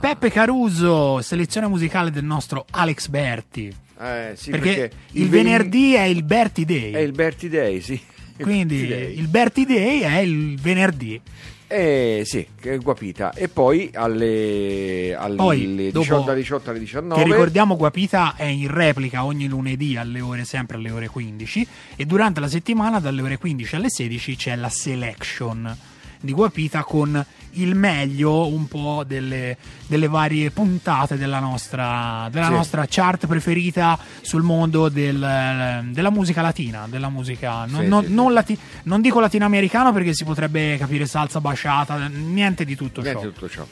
[0.00, 3.74] Peppe Caruso, selezione musicale del nostro Alex Berti.
[3.98, 6.92] Eh, sì, perché, il ven- venerdì è il Berti Day.
[6.92, 7.92] è il Berti Day, sì.
[8.36, 9.18] Il Quindi Berti Day.
[9.18, 11.20] il Berti Day è il venerdì.
[11.68, 13.32] Eh, sì, che guapita.
[13.32, 17.20] E poi alle, alle Poi, 18, dopo- dalle 18 alle 19.
[17.22, 21.66] Che ricordiamo Guapita è in replica ogni lunedì alle ore sempre alle ore 15
[21.96, 25.76] e durante la settimana dalle ore 15 alle 16 c'è la selection
[26.20, 27.24] di Guapita con
[27.56, 32.52] il meglio un po' delle, delle varie puntate della nostra, della Sì.
[32.52, 38.12] nostra chart preferita sul mondo del- della musica latina, della musica non, Sì, non- sì,
[38.12, 43.08] non lati- non dico latinoamericano perché si potrebbe capire salsa basciata, niente di tutto ciò.
[43.08, 43.66] Niente di tutto ciò.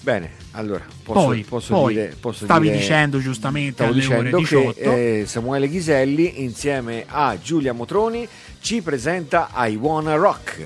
[0.00, 2.16] Bene, allora posso, Poi, posso poi, dire.
[2.20, 4.72] Posso stavi dire- dicendo giustamente alle ore dicendo 18.
[4.72, 8.28] che eh, Samuele Ghiselli insieme a Giulia Motroni
[8.60, 10.64] ci presenta I Wanna Rock.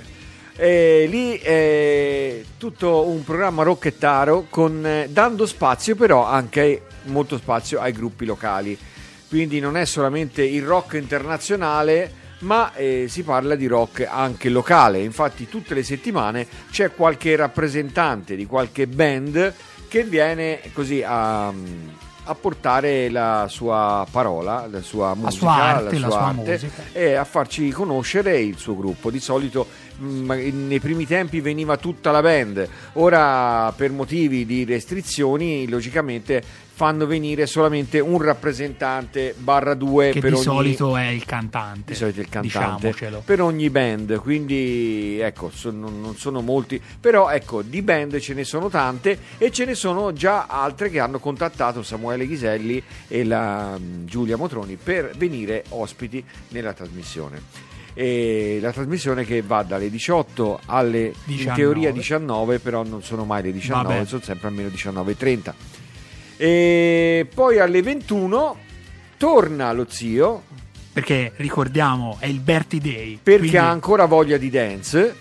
[0.63, 7.81] E lì è tutto un programma rocchettaro con, eh, dando spazio però anche molto spazio
[7.81, 8.77] ai gruppi locali.
[9.27, 15.01] Quindi non è solamente il rock internazionale, ma eh, si parla di rock anche locale.
[15.01, 19.55] Infatti tutte le settimane c'è qualche rappresentante di qualche band
[19.89, 21.51] che viene così a,
[22.25, 26.83] a portare la sua parola, la sua musica, sua arte, la sua arte musica.
[26.93, 29.11] e a farci conoscere il suo gruppo.
[29.11, 29.67] Di solito
[29.97, 30.33] mh,
[30.67, 36.43] nei primi tempi veniva tutta la band, ora per motivi di restrizioni logicamente
[36.81, 41.93] fanno venire solamente un rappresentante barra due che per di ogni solito è il cantante.
[41.93, 47.61] di solito il cantante per ogni band quindi ecco sono- non sono molti però ecco
[47.61, 51.83] di band ce ne sono tante e ce ne sono già altre che hanno contattato
[51.83, 57.43] Samuele Ghiselli e la mm, Giulia Motroni per venire ospiti nella trasmissione
[57.93, 61.61] e la trasmissione che va dalle 18 alle in 19.
[61.61, 64.07] teoria 19 però non sono mai le 19 Vabbè.
[64.07, 65.53] sono sempre almeno 19.30
[66.43, 68.57] e poi alle 21
[69.19, 70.45] torna lo zio
[70.91, 73.19] Perché ricordiamo, è il Berti Day.
[73.23, 75.17] perché quindi- ha ancora voglia di dance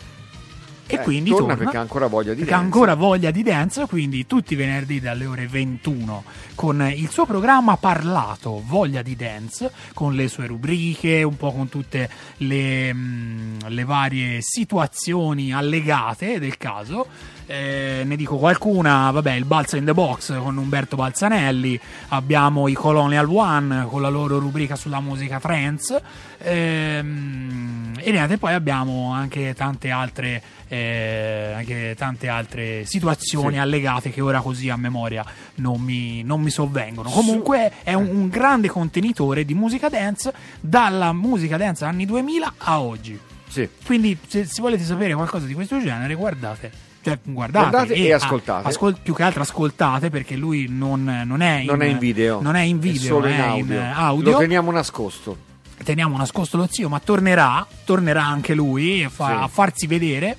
[0.87, 3.31] e eh, quindi torna torna, perché ha ancora voglia di perché dance ha ancora voglia
[3.31, 6.23] di dance, quindi tutti i venerdì dalle ore 21
[6.55, 11.67] con il suo programma parlato Voglia di Dance, con le sue rubriche, un po' con
[11.67, 17.07] tutte le, mm, le varie situazioni allegate del caso.
[17.51, 21.79] Eh, ne dico qualcuna, vabbè, il Balza in the Box con Umberto Balzanelli,
[22.09, 25.99] abbiamo i Colonial One con la loro rubrica sulla musica trance,
[26.37, 33.59] ehm, e niente, poi abbiamo anche tante altre, eh, anche tante altre situazioni Sì.
[33.59, 35.25] allegate che ora così a memoria
[35.55, 37.09] non mi, non mi sovvengono.
[37.09, 42.79] Comunque è un, un grande contenitore di musica dance dalla musica dance anni 2000 a
[42.79, 43.19] oggi.
[43.47, 43.67] sì.
[43.83, 46.87] Quindi, se, se volete sapere qualcosa di questo genere, guardate.
[47.01, 48.67] Cioè, guardate, Guardate e ah, ascoltate.
[48.67, 52.41] ascol- più che altro ascoltate perché lui non, non è in, non è in video
[52.41, 53.75] Non è in è video, solo è in audio.
[53.79, 54.31] in audio.
[54.31, 55.47] lo teniamo nascosto
[55.81, 59.31] Teniamo nascosto lo zio, ma tornerà, tornerà anche lui a, fa- Sì.
[59.43, 60.35] a farsi vedere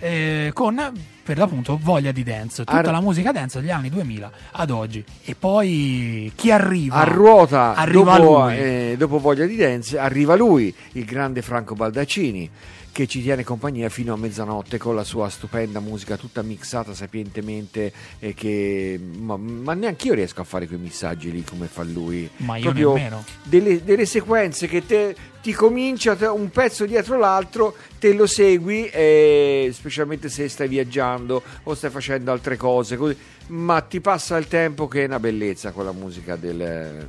[0.00, 0.92] eh, con
[1.24, 5.02] per l'appunto voglia di dance, tutta Ar- la musica dance dagli anni 2000 ad oggi.
[5.24, 6.96] E poi chi arriva?
[6.96, 8.56] a ruota Arriva dopo, lui.
[8.58, 12.50] eh, dopo voglia di dance arriva lui il grande Franco Baldaccini
[12.92, 17.90] che ci tiene compagnia fino a mezzanotte con la sua stupenda musica tutta mixata sapientemente
[18.18, 22.28] e che ma, ma neanche io riesco a fare quei missaggi lì come fa lui.
[22.36, 23.24] Ma io proprio nemmeno.
[23.44, 29.70] delle, delle sequenze che te, ti comincia un pezzo dietro l'altro te lo segui eh,
[29.72, 33.16] specialmente se stai viaggiando o stai facendo altre cose così,
[33.48, 37.08] ma ti passa il tempo che è una bellezza con la musica del,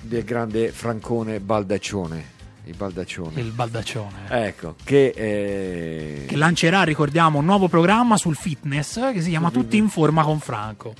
[0.00, 2.33] del grande Francone Baldaccione
[2.66, 4.26] il Baldaccione Il baldaccione.
[4.28, 9.76] ecco che, eh, Che lancerà, ricordiamo, un nuovo programma sul fitness che si chiama Tutti
[9.76, 10.94] in forma con Franco.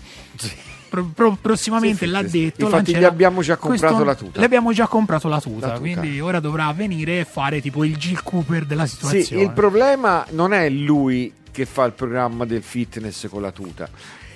[0.89, 2.65] Pro- pro- prossimamente Sì, l'ha detto.
[2.67, 4.39] Infatti gli abbiamo già comprato questo- la tuta.
[4.41, 5.81] Le abbiamo già comprato la tuta, La tuta.
[5.81, 9.25] quindi ora dovrà venire e fare tipo il Jill Cooper della situazione.
[9.25, 13.89] Sì, il problema non è lui che fa il programma del fitness con la tuta.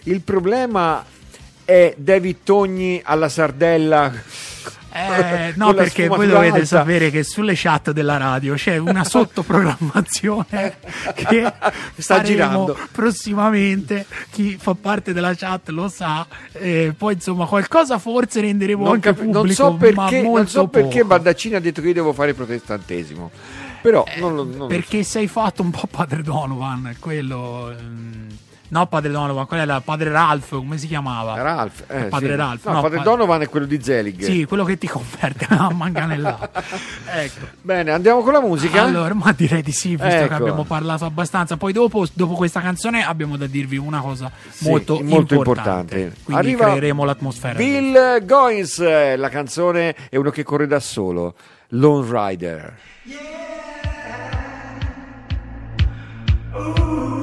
[0.04, 1.04] Il problema
[1.64, 4.12] è David Togni alla sardella
[4.91, 6.64] Eh, no, perché voi dovete alta.
[6.66, 10.76] sapere che sulle chat della radio c'è una sottoprogrammazione
[11.14, 11.53] che
[11.97, 12.76] Sta girando.
[12.91, 14.07] prossimamente.
[14.30, 16.26] Chi fa parte della chat lo sa.
[16.53, 20.49] Eh, poi, insomma, qualcosa forse renderemo Non, anche non pubblico, so ma perché, non molto
[20.49, 21.07] so perché poco.
[21.07, 23.30] Bardaccini ha detto che io devo fare protestantesimo.
[23.82, 24.66] Però non, lo- non lo so.
[24.66, 27.70] Perché sei fatto un po' padre Donovan, quello.
[27.70, 28.26] ehm,
[28.68, 31.40] no, padre Donovan, quello era padre Ralph, come si chiamava?
[31.40, 32.34] Ralph, eh, padre sì.
[32.36, 32.64] Ralph.
[32.66, 34.22] No, no, padre pa- Donovan è quello di Zelig.
[34.22, 36.50] Sì, quello che ti converte a manganellato.
[37.14, 37.46] ecco.
[37.62, 38.82] Bene, andiamo con la musica.
[38.82, 40.28] Allora, ma direi di sì, visto Ecco.
[40.28, 41.56] che abbiamo parlato abbastanza.
[41.56, 45.94] Poi dopo, dopo questa canzone abbiamo da dirvi una cosa Sì, molto, molto importante.
[45.98, 46.22] importante.
[46.24, 47.54] Quindi Arriva creeremo l'atmosfera.
[47.54, 51.34] Bill Goins, la canzone è uno che corre da solo,
[51.68, 52.76] Lone Rider.
[56.52, 57.17] Abbiamo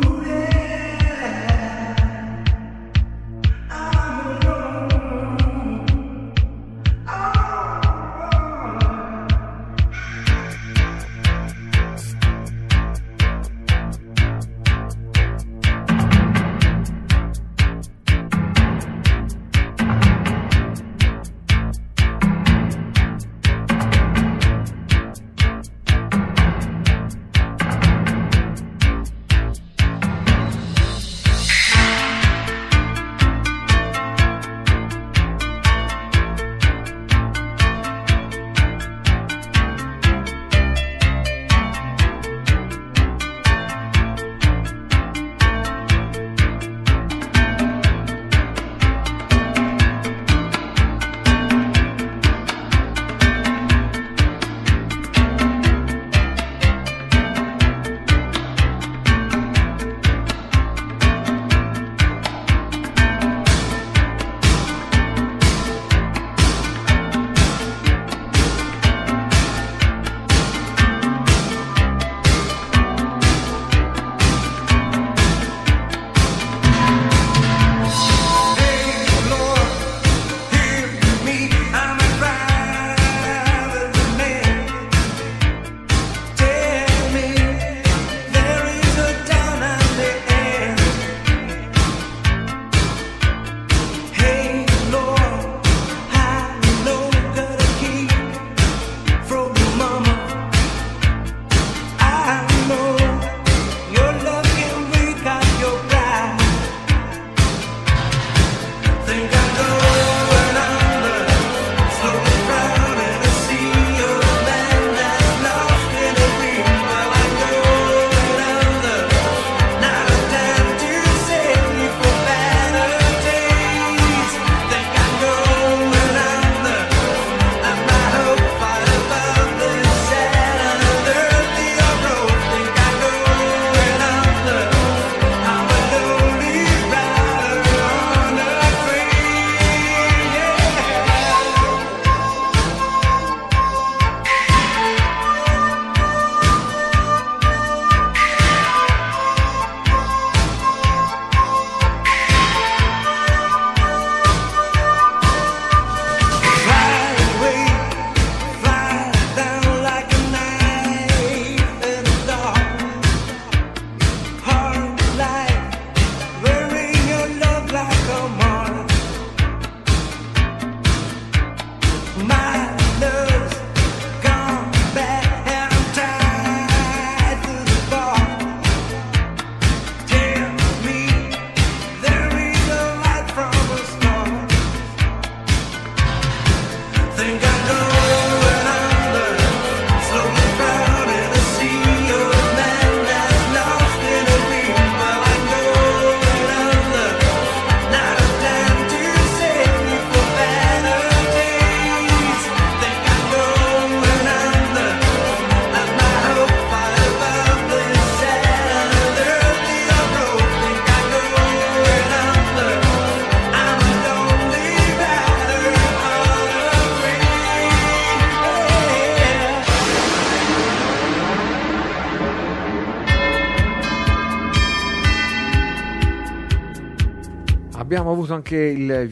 [228.26, 229.12] avuto anche il...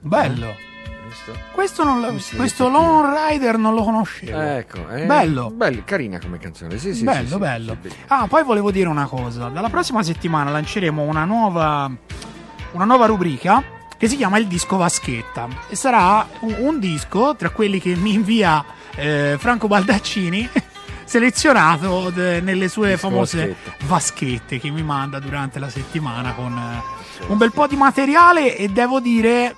[0.00, 0.54] Bello.
[1.08, 1.36] Visto?
[1.52, 4.40] Questo, non lo- questo Lone Rider non lo conoscevo.
[4.40, 5.50] Ecco, eh, Bello.
[5.50, 7.76] bello, carina come canzone, sì, sì, bello, sì, bello.
[7.82, 9.48] sì, ah, poi volevo dire una cosa.
[9.48, 11.90] Dalla prossima settimana lanceremo una nuova,
[12.72, 13.62] una nuova rubrica
[13.98, 15.48] che si chiama il disco Vaschetta.
[15.68, 18.64] E sarà un, un disco tra quelli che mi invia
[18.94, 20.48] eh, Franco Baldaccini.
[21.04, 23.84] selezionato de- nelle sue Disco famose Vaschetta.
[23.86, 28.68] vaschette che mi manda durante la settimana con eh, un bel po' di materiale e
[28.68, 29.56] devo dire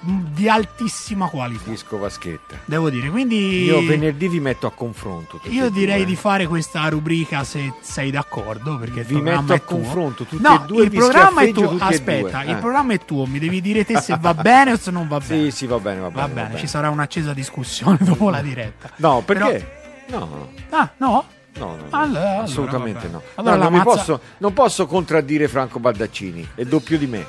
[0.00, 1.70] mh, di altissima qualità.
[1.70, 2.56] Disco Vaschetta.
[2.64, 5.40] Devo dire, quindi Io venerdì vi metto a confronto.
[5.44, 6.06] io direi due.
[6.06, 10.62] di fare questa rubrica se sei d'accordo perché il Vi metto a confronto tutti no,
[10.62, 11.76] e due, il programma è tuo.
[11.78, 12.60] Aspetta, due, il eh.
[12.60, 15.50] programma è tuo, mi devi dire te se va bene o se non va bene.
[15.50, 16.20] Sì, sì, va bene, va bene.
[16.26, 18.90] Va bene, ci sarà un'accesa discussione dopo la diretta.
[18.96, 19.84] No, Però- perché?
[20.08, 20.48] No, no.
[20.70, 21.24] Ah, no?
[21.58, 21.84] No, no, no.
[21.90, 23.12] Allora, allora, assolutamente vabbè.
[23.12, 23.22] no.
[23.36, 27.24] Allora No, non, mi mazza- posso, non posso contraddire Franco Baldaccini, è doppio di me.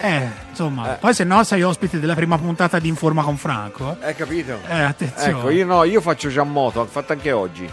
[0.00, 0.98] Eh, insomma, Eh.
[0.98, 3.96] poi se no sei ospite della prima puntata di Informa con Franco.
[4.02, 4.14] eh.
[4.14, 4.58] Capito?
[4.68, 5.30] Eh, attenzione.
[5.38, 7.68] Ecco, io no, io faccio già moto, ho fatto anche oggi.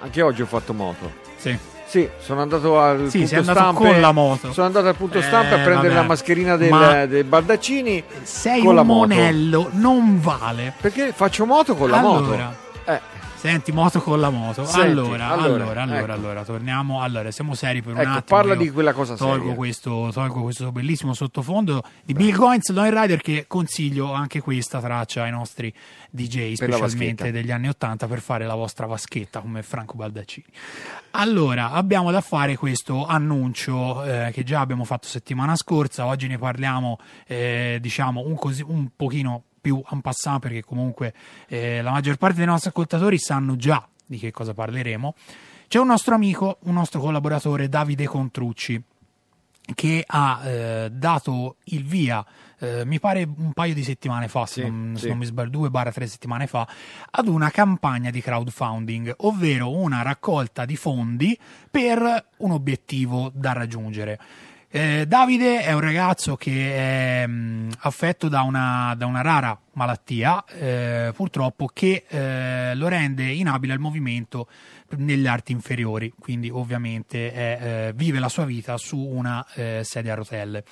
[0.00, 1.10] Anche oggi ho fatto moto.
[1.36, 1.58] Sì.
[1.88, 4.52] Sì, sono andato al Sì, punto stampe- con la moto.
[4.52, 6.00] Sono andato al punto Eh, stampa a prendere vabbè.
[6.00, 10.74] la mascherina del, Ma- del Baldaccini Sei con un monello, non vale.
[10.80, 12.18] Perché faccio moto con la Allora.
[12.20, 12.90] moto.
[12.90, 13.00] Eh,
[13.46, 14.64] Senti, moto con la moto.
[14.64, 16.12] Senti, allora, allora, allora, allora, ecco.
[16.12, 17.00] allora, torniamo.
[17.00, 18.24] Allora, siamo seri per un Ecco, attimo.
[18.24, 22.90] parla io di quella cosa tolgo questo, tolgo questo bellissimo sottofondo di Bill Goins Lone
[22.90, 25.72] Rider che consiglio anche questa traccia ai nostri
[26.10, 30.46] DJ, Per specialmente degli anni 80 per fare la vostra vaschetta come Franco Baldaccini.
[31.12, 36.36] Allora, abbiamo da fare questo annuncio eh, che già abbiamo fatto settimana scorsa, oggi ne
[36.36, 41.12] parliamo eh, diciamo un, così, un pochino più en passant perché comunque
[41.48, 45.14] eh, la maggior parte dei nostri ascoltatori sanno già di che cosa parleremo.
[45.66, 48.80] C'è un nostro amico, un nostro collaboratore, Davide Contrucci,
[49.74, 52.24] che ha eh, dato il via,
[52.60, 55.08] eh, mi pare un paio di settimane fa, se, Sì, non, se sì.
[55.08, 56.68] non mi sbaglio, due barra tre settimane fa,
[57.10, 61.36] ad una campagna di crowdfunding, ovvero una raccolta di fondi
[61.68, 64.20] per un obiettivo da raggiungere.
[64.76, 70.44] Eh, Davide è un ragazzo che è mh, affetto da una, da una rara malattia,
[70.44, 74.48] eh, purtroppo, che eh, lo rende inabile al movimento
[74.98, 77.58] negli arti inferiori, quindi ovviamente è,
[77.88, 80.64] eh, vive la sua vita su una eh, sedia a rotelle.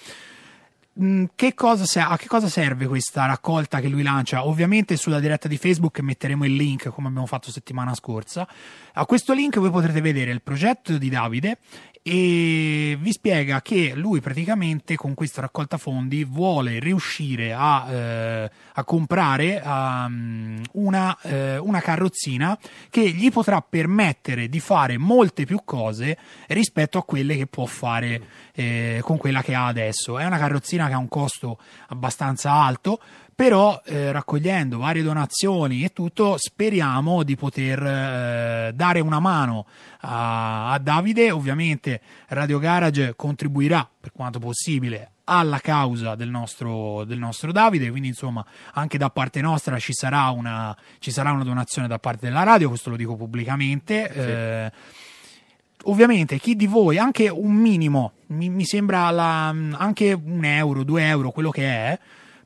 [1.00, 4.46] Mm, Che cosa a che cosa serve questa raccolta che lui lancia?
[4.46, 8.46] Ovviamente sulla diretta di Facebook metteremo il link come abbiamo fatto settimana scorsa.
[8.92, 11.58] A questo link voi potrete vedere il progetto di Davide
[12.06, 18.84] e vi spiega che lui praticamente con questa raccolta fondi vuole riuscire a, eh, a
[18.84, 22.58] comprare um, una, eh, una carrozzina
[22.90, 28.20] che gli potrà permettere di fare molte più cose rispetto a quelle che può fare
[28.52, 30.18] eh, con quella che ha adesso.
[30.18, 31.56] È una carrozzina che ha un costo
[31.88, 33.00] abbastanza alto,
[33.34, 39.66] però eh, raccogliendo varie donazioni e tutto speriamo di poter eh, dare una mano
[40.00, 41.30] a, a Davide.
[41.30, 48.08] Ovviamente Radio Garage contribuirà per quanto possibile alla causa del nostro, del nostro Davide, quindi
[48.08, 52.42] insomma anche da parte nostra ci sarà una, ci sarà una donazione da parte della
[52.42, 54.10] radio, questo lo dico pubblicamente.
[54.12, 54.72] Eh,
[55.84, 61.06] ovviamente chi di voi, anche un minimo, mi, mi sembra la- anche un euro, due
[61.06, 61.98] euro, quello che è,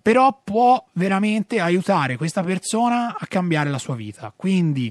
[0.08, 4.32] però può veramente aiutare questa persona a cambiare la sua vita.
[4.34, 4.90] Quindi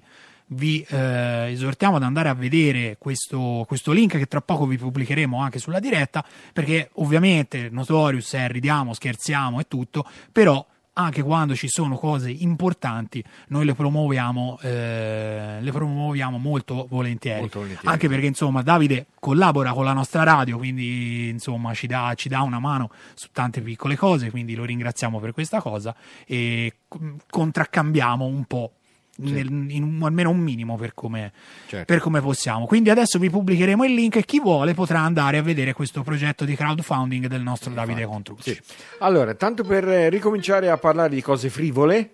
[0.49, 5.41] vi eh, esortiamo ad andare a vedere questo, questo link che tra poco vi pubblicheremo
[5.41, 10.63] anche sulla diretta, perché ovviamente Notorious è ridiamo, scherziamo e tutto, però
[10.97, 17.39] anche quando ci sono cose importanti noi le promuoviamo, eh, le promuoviamo molto volentieri.
[17.39, 17.87] Molto volentieri.
[17.87, 22.41] Anche perché insomma Davide collabora con la nostra radio, quindi insomma ci dà, ci dà
[22.41, 25.95] una mano su tante piccole cose, quindi lo ringraziamo per questa cosa
[26.25, 28.71] e mm, contraccambiamo un po'.
[29.17, 31.31] Nel- in almeno un minimo per come,
[31.67, 31.85] Certo.
[31.85, 32.65] per come possiamo.
[32.65, 36.45] Quindi adesso vi pubblicheremo il link e chi vuole potrà andare a vedere questo progetto
[36.45, 38.53] di crowdfunding del nostro Davide Contrucci.
[38.53, 38.61] Sì.
[38.99, 42.11] Allora, tanto per eh, ricominciare a parlare di cose frivole,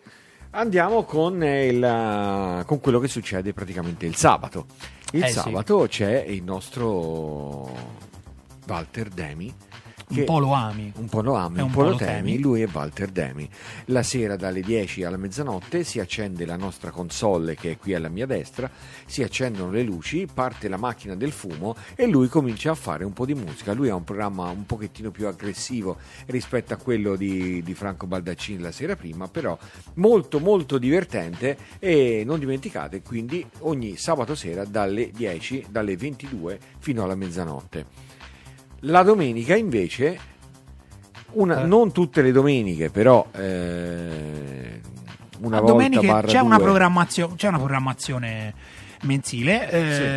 [0.52, 4.66] andiamo con, il, eh, con quello che succede praticamente il sabato.
[5.14, 5.34] Il Eh sì.
[5.34, 7.72] sabato c'è il nostro
[8.68, 9.54] Walter Demi.
[10.20, 10.92] Un po' lo ami.
[10.96, 12.32] un po' lo ami, un, un po' po' lo lo temi.
[12.32, 12.40] temi.
[12.40, 13.50] Lui è Walter Demi.
[13.86, 18.10] La sera dalle 10 alla mezzanotte si accende la nostra console che è qui alla
[18.10, 18.70] mia destra,
[19.06, 23.14] si accendono le luci, parte la macchina del fumo e lui comincia a fare un
[23.14, 23.74] po' di musica.
[23.74, 25.98] Lui ha un programma un pochettino più aggressivo
[26.28, 29.58] rispetto a quello di, di Franco Baldaccini la sera prima, però
[29.96, 37.04] molto molto divertente e non dimenticate quindi ogni sabato sera dalle 10, dalle 22 fino
[37.04, 38.22] alla mezzanotte.
[38.86, 40.20] La domenica invece
[41.34, 41.66] una- Eh.
[41.66, 44.82] non tutte le domeniche, però eh,
[45.40, 45.90] una A volta
[46.28, 46.62] c'è una,
[47.36, 48.54] c'è una programmazione
[49.04, 49.70] mensile.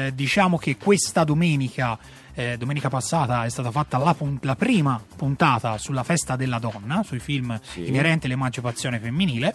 [0.07, 1.99] Eh, Diciamo che questa domenica,
[2.35, 7.03] eh, domenica passata, è stata fatta la, pun- la prima puntata sulla festa della donna,
[7.05, 7.87] sui film Sì.
[7.89, 9.55] inerenti all'emancipazione femminile.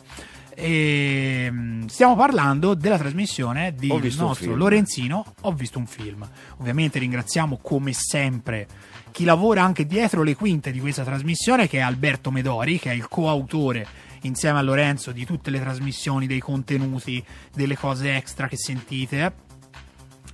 [0.54, 3.88] E, mm, stiamo parlando della trasmissione di
[4.18, 4.56] nostro.
[4.56, 5.26] Lorenzino.
[5.41, 6.28] Ho visto un film.
[6.58, 8.68] Ovviamente ringraziamo come sempre
[9.12, 12.93] chi lavora anche dietro le quinte di questa trasmissione, che è Alberto Medori, che è
[12.93, 13.86] il coautore
[14.22, 17.24] insieme a Lorenzo di tutte le trasmissioni, dei contenuti,
[17.54, 19.49] delle cose extra che sentite.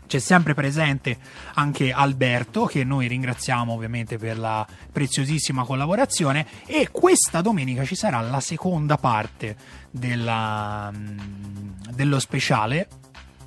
[0.07, 1.17] C'è sempre presente
[1.55, 6.47] anche Alberto, che noi ringraziamo ovviamente per la preziosissima collaborazione.
[6.65, 9.55] E questa domenica ci sarà la seconda parte
[9.91, 12.87] della, mm, dello speciale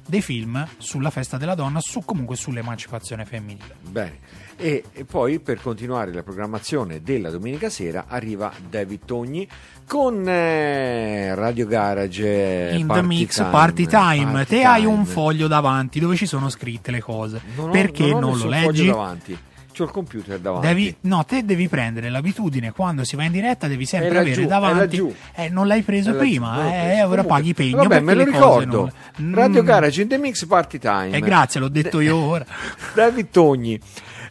[0.06, 3.76] dei film sulla festa della donna, su, comunque sull'emancipazione femminile.
[3.80, 4.18] Bene.
[4.60, 9.48] E, e poi per continuare la programmazione della domenica sera arriva David Togni
[9.86, 15.06] con eh, Radio Garage In the mix Time, party time, Party te hai un Time.
[15.06, 17.40] foglio davanti dove ci sono scritte le cose.
[17.56, 18.86] Non ho- Perché non, non, lo leggi?
[18.86, 19.38] davanti.
[19.72, 20.66] C'ho il computer davanti.
[20.66, 24.42] Devi, no, te devi prendere l'abitudine quando si va in diretta, devi sempre laggiù, avere
[24.42, 25.14] è davanti.
[25.36, 27.76] Eh, non l'hai preso laggiù, prima, l'ho eh, ora paghi pegno.
[27.76, 28.90] Vabbè, me lo ricordo.
[29.16, 31.16] non- Radio Mm, Garage in the Mix Party Time.
[31.16, 32.44] Eh, grazie, l'ho detto io ora.
[32.94, 33.80] David Togni.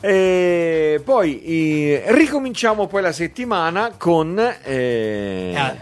[0.01, 4.39] E poi eh, ricominciamo poi la settimana con.
[4.39, 5.75] eh, Eh.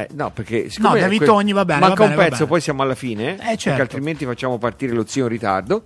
[0.00, 2.60] eh, no, perché No, David que- Togni va bene, Manca va bene, un pezzo, poi
[2.60, 3.34] siamo alla fine.
[3.34, 3.62] Eh, certo.
[3.64, 5.82] Perché altrimenti facciamo partire lo zio in ritardo.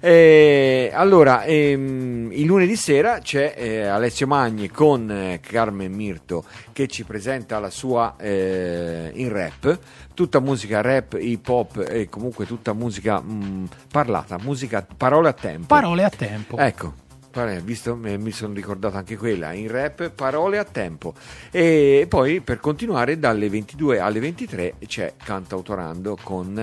[0.00, 6.88] Eh, allora, ehm, il lunedì sera c'è eh, Alessio Magni con eh, Carmen Mirto che
[6.88, 9.78] ci presenta la sua eh, in rap,
[10.12, 15.66] tutta musica rap, hip hop e comunque tutta musica mh, parlata, musica, parole a tempo.
[15.68, 16.58] Parole a tempo.
[16.58, 16.92] Ecco,
[17.34, 21.12] pare- visto, mi mi sono ricordato anche quella, in rap parole a tempo.
[21.50, 26.56] E poi per continuare dalle 22 alle 23 c'è Cantautorando con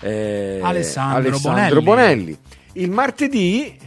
[0.00, 1.82] eh, Alessandro Alessandro Bonelli.
[1.82, 2.38] Bonelli.
[2.72, 3.78] Il martedì,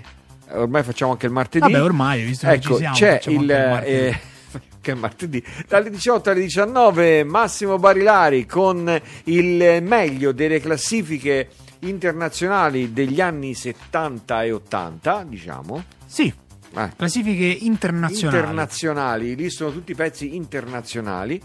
[0.51, 1.71] ormai facciamo anche il martedì.
[1.71, 3.41] Vabbè, ormai, visto che ecco, ci siamo, c'è il...
[3.41, 4.19] il eh,
[4.82, 11.49] che è martedì dalle 18 alle 19 Massimo Barilari con il meglio delle classifiche
[11.80, 16.34] internazionali degli anni 70 e 80 diciamo Sì,
[16.76, 18.38] Eh, classifiche internazionali.
[18.38, 21.39] internazionali lì sono tutti pezzi internazionali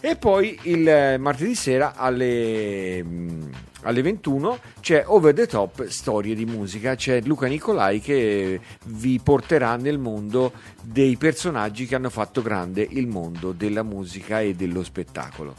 [0.00, 3.42] e poi il martedì sera alle, mm,
[3.82, 9.76] alle 21 c'è Over the Top Storie di musica, c'è Luca Nicolai che vi porterà
[9.76, 10.52] nel mondo
[10.82, 15.54] dei personaggi che hanno fatto grande il mondo della musica e dello spettacolo.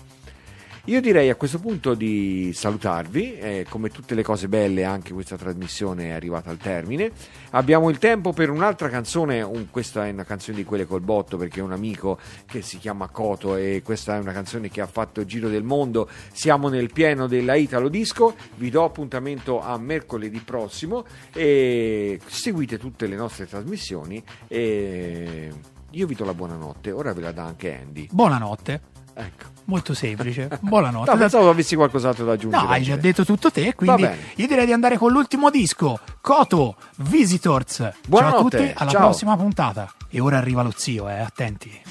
[0.87, 5.35] Io direi a questo punto di salutarvi, eh, come tutte le cose belle anche questa
[5.35, 7.11] trasmissione è arrivata al termine.
[7.51, 11.37] Abbiamo il tempo per un'altra canzone, un- questa è una canzone di quelle col botto
[11.37, 14.85] perché è un amico che si chiama Coto e questa è una canzone che ha
[14.85, 16.07] fatto il giro del mondo.
[16.31, 23.07] Siamo nel pieno della Italo Disco, vi do appuntamento a mercoledì prossimo e seguite tutte
[23.07, 25.51] le nostre trasmissioni e
[25.89, 28.07] io vi do la buonanotte, ora ve la dà anche Andy.
[28.11, 28.94] Buonanotte.
[29.15, 29.53] Ecco.
[29.65, 30.59] Molto semplice.
[30.61, 31.09] Buonanotte.
[31.15, 32.63] No, pensavo avessi qualcos'altro da aggiungere.
[32.63, 34.03] No, hai già detto tutto te, quindi
[34.35, 37.75] io direi di andare con l'ultimo disco, Koto Visitors.
[37.75, 39.01] Ciao a Buonanotte, tutti, alla ciao.
[39.01, 39.91] prossima puntata.
[40.09, 41.81] E ora arriva lo zio, eh, attenti.